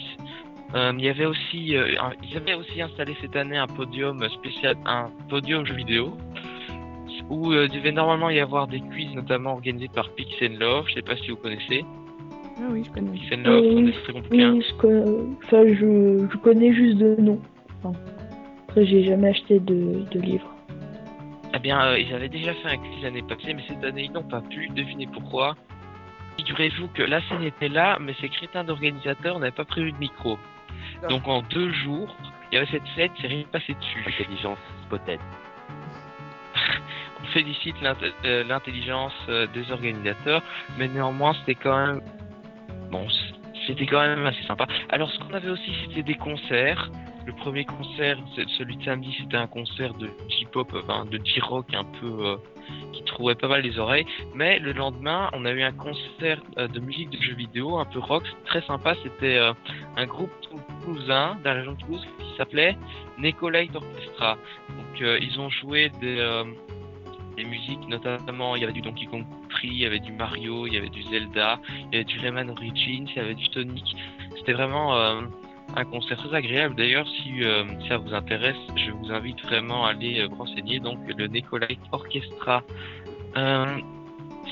[0.74, 4.78] Euh, il y avait aussi, euh, ils avaient aussi installé cette année un podium spécial,
[4.86, 6.18] un podium jeu vidéo,
[7.30, 10.86] où euh, il devait normalement y avoir des quiz, notamment organisés par Pix Love.
[10.88, 11.84] Je sais pas si vous connaissez.
[12.58, 13.12] Ah oui, je connais.
[13.12, 14.46] Pix Love, oui, très compliqué.
[14.48, 15.12] Oui, je, connais,
[15.44, 17.40] enfin, je, je, connais juste de nom.
[17.84, 18.00] Enfin,
[18.70, 20.48] après, j'ai jamais acheté de, de livre.
[21.54, 24.24] Eh bien, ils avaient déjà fait un quiz l'année passée, mais cette année ils n'ont
[24.24, 24.70] pas pu.
[24.70, 25.58] Devinez pourquoi.
[26.38, 30.40] Figurez-vous que la scène était là, mais ces crétins d'organisateurs n'avaient pas prévu de micro.
[31.10, 32.16] Donc en deux jours,
[32.52, 34.04] il y avait cette fête, c'est rien passé dessus.
[34.08, 34.60] Intelligence
[34.90, 35.24] peut-être.
[37.22, 37.76] On félicite
[38.26, 40.42] euh, l'intelligence euh, des organisateurs,
[40.78, 42.02] mais néanmoins c'était quand même
[42.92, 43.08] bon,
[43.68, 44.68] c'était quand même assez sympa.
[44.90, 46.90] Alors ce qu'on avait aussi c'était des concerts.
[47.26, 48.18] Le premier concert,
[48.58, 52.36] celui de samedi, c'était un concert de J-pop, enfin de J-rock un peu euh,
[52.94, 54.06] qui trouvait pas mal les oreilles.
[54.34, 58.00] Mais le lendemain, on a eu un concert de musique de jeux vidéo, un peu
[58.00, 58.96] rock, très sympa.
[59.04, 59.40] C'était
[59.98, 60.32] un groupe
[60.84, 62.78] toulousain, la région Toulouse, qui s'appelait
[63.18, 64.38] Necolite Orchestra.
[64.70, 66.44] Donc euh, ils ont joué des, euh,
[67.38, 70.68] des musiques, notamment il y avait du Donkey Kong Country, il y avait du Mario,
[70.68, 73.46] il y avait du Zelda, il y avait du Rayman Origins, il y avait du
[73.46, 73.96] Sonic.
[74.38, 75.22] C'était vraiment euh,
[75.76, 76.76] un concert très agréable.
[76.76, 77.42] D'ailleurs, si
[77.88, 82.64] ça vous intéresse, je vous invite vraiment à aller renseigner donc le Necolite Orchestra.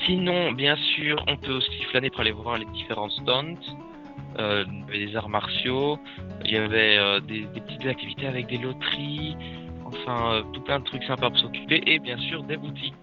[0.06, 3.54] sinon, bien sûr, on peut aussi flâner pour aller voir les différents stands.
[4.38, 5.98] Euh, des arts martiaux,
[6.44, 9.36] il y avait euh, des, petites activités avec des loteries,
[9.84, 12.94] enfin euh, tout plein de trucs sympas pour s'occuper et bien sûr des boutiques.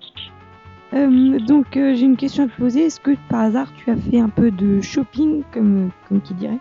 [0.93, 2.85] donc j'ai une question à te poser.
[2.85, 6.59] Est-ce que par hasard tu as fait un peu de shopping comme, comme qui dirait?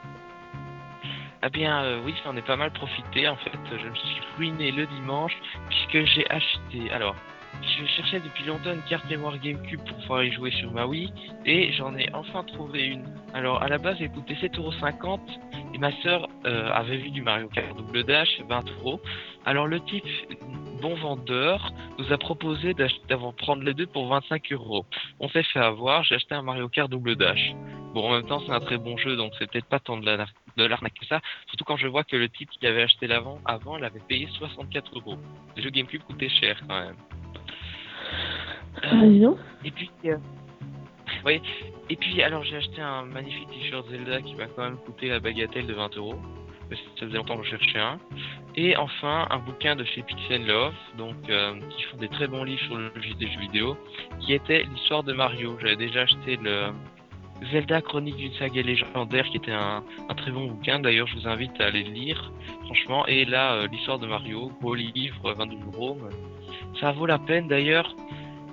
[1.44, 3.28] Eh bien oui, j'en ai pas mal profité.
[3.28, 5.36] En fait, je me suis ruiné le dimanche
[5.68, 6.90] puisque j'ai acheté.
[6.90, 7.14] Alors,
[7.62, 11.12] je cherchais depuis longtemps une carte mémoire GameCube pour pouvoir y jouer sur ma Wii
[11.44, 13.04] et j'en ai enfin trouvé une.
[13.34, 15.20] Alors à la base elle coûtait 7,50€
[15.74, 19.00] et ma soeur euh, avait vu du Mario Kart Double Dash 20€.
[19.44, 20.04] Alors le type
[20.80, 22.74] bon vendeur nous a proposé
[23.08, 24.84] d'avoir prendre les deux pour 25€.
[25.20, 27.52] On s'est fait avoir, j'ai acheté un Mario Kart Double Dash.
[27.94, 30.06] Bon en même temps c'est un très bon jeu donc c'est peut-être pas tant de
[30.06, 30.26] la
[30.56, 33.38] de l'arnaque que ça, surtout quand je vois que le type qui avait acheté l'avant
[33.44, 35.18] avant l'avait payé 64 euros.
[35.56, 36.96] Le jeu GameCube coûtait cher quand même.
[38.84, 39.34] Euh,
[39.64, 40.16] et puis, euh,
[41.24, 41.40] oui.
[41.88, 45.20] Et puis, alors j'ai acheté un magnifique t-shirt Zelda qui m'a quand même coûté la
[45.20, 46.16] bagatelle de 20 euros.
[46.70, 47.98] Ça faisait longtemps que je cherchais un.
[48.56, 52.42] Et enfin, un bouquin de chez Pixel Love, donc euh, qui font des très bons
[52.42, 53.76] livres sur le des jeux vidéo,
[54.20, 55.56] qui était l'histoire de Mario.
[55.60, 56.70] J'avais déjà acheté le
[57.52, 59.82] Zelda Chronique d'une saga légendaire, qui était un,
[60.16, 60.80] très bon bouquin.
[60.80, 62.32] D'ailleurs, je vous invite à aller le lire,
[62.64, 63.06] franchement.
[63.06, 65.98] Et là, l'histoire de Mario, gros livre, 22 euros.
[66.80, 67.48] Ça vaut la peine.
[67.48, 67.94] D'ailleurs,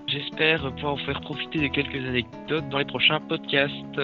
[0.08, 4.00] j'espère pouvoir vous faire profiter de quelques anecdotes dans les prochains podcasts.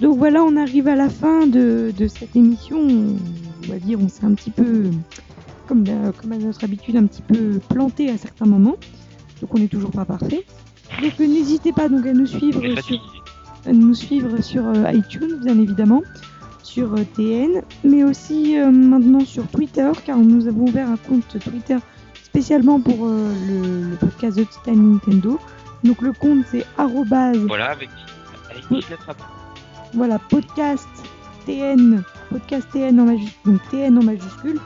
[0.00, 2.78] Donc voilà, on arrive à la fin de, cette émission.
[2.78, 4.90] On va dire, on s'est un petit peu,
[5.66, 8.76] comme à notre habitude, un petit peu planté à certains moments.
[9.40, 10.44] Donc on n'est toujours pas parfait.
[11.02, 13.00] Donc n'hésitez pas donc à nous suivre sur
[13.66, 16.02] à nous suivre sur euh, iTunes, bien évidemment,
[16.62, 21.38] sur euh, TN, mais aussi euh, maintenant sur Twitter, car nous avons ouvert un compte
[21.42, 21.78] Twitter
[22.22, 25.38] spécialement pour le, le podcast de Titan Nintendo.
[25.82, 27.88] Donc le compte c'est arrobase, Voilà, avec,
[28.50, 29.14] avec 10 lettres à
[29.94, 30.88] voilà, podcast
[31.46, 34.60] TN, podcast TN en majuscule, donc TN en majuscule.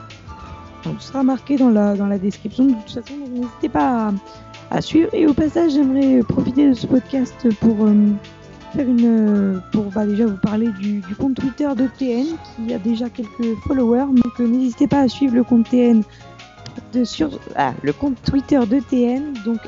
[0.83, 2.65] Donc, tout sera marqué dans la, dans la description.
[2.65, 4.13] De toute façon, n'hésitez pas à,
[4.71, 5.09] à suivre.
[5.13, 7.93] Et au passage, j'aimerais profiter de ce podcast pour euh,
[8.73, 12.77] faire une, euh, pour bah, déjà vous parler du, compte Twitter de TN qui a
[12.77, 14.05] déjà quelques followers.
[14.11, 16.03] Donc euh, n'hésitez pas à suivre le compte TN
[16.93, 19.59] de sur ah, le compte Twitter de TN, donc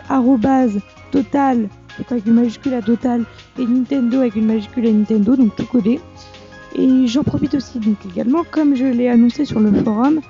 [1.12, 1.68] total
[2.10, 3.26] avec une majuscule à total
[3.60, 6.00] et Nintendo avec une majuscule à Nintendo, donc tout codé.
[6.76, 10.22] Et j'en profite aussi donc également, comme je l'ai annoncé sur le forum,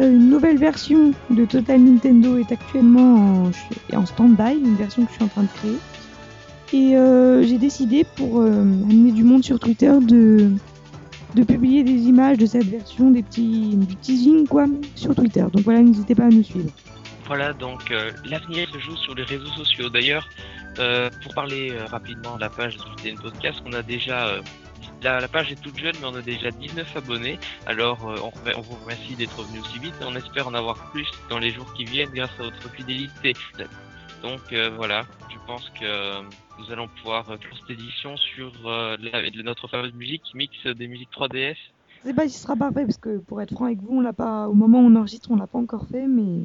[0.00, 3.50] une nouvelle version de Total Nintendo est actuellement
[3.92, 5.78] en, stand-by, une version que je suis en train de créer.
[6.72, 10.50] Et euh, j'ai décidé pour euh, amener du monde sur Twitter de,
[11.46, 14.66] publier des images de cette version, des petits du teasing quoi,
[14.96, 15.44] sur Twitter.
[15.52, 16.70] Donc voilà, n'hésitez pas à nous suivre.
[17.26, 19.88] Voilà, donc euh, l'avenir se joue sur les réseaux sociaux.
[19.88, 20.28] D'ailleurs,
[20.78, 24.40] euh, pour parler euh, rapidement de la page du TN Podcast, on a déjà.
[25.04, 27.38] La, la page est toute jeune, mais on a déjà 19 abonnés.
[27.66, 28.16] Alors, euh,
[28.56, 31.50] on, vous remercie d'être venu aussi vite et on espère en avoir plus dans les
[31.50, 33.34] jours qui viennent grâce à votre fidélité.
[34.22, 36.22] Donc euh, voilà, je pense que euh,
[36.58, 40.66] nous allons pouvoir faire cette édition sur euh, la- de notre fameuse musique qui mixe
[40.66, 41.56] des musiques 3DS.
[42.02, 44.00] Je sais pas si ce sera parfait parce que pour être franc avec vous, on
[44.00, 46.40] l'a pas au moment où on enregistre, on l'a pas encore fait, mais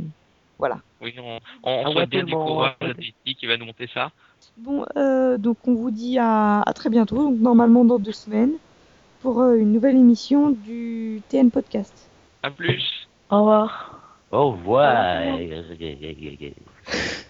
[0.58, 0.82] voilà.
[1.02, 2.94] Oui, on, on, on Ah souhaite bien du tellement, courage à
[3.34, 4.12] qui va nous monter ça.
[4.58, 8.54] Bon, euh, donc on vous dit à, à très bientôt, donc normalement dans deux semaines,
[9.22, 11.94] pour euh, une nouvelle émission du TN Podcast.
[12.44, 14.02] À plus Au revoir.
[14.32, 15.24] Au revoir.
[15.26, 17.29] Au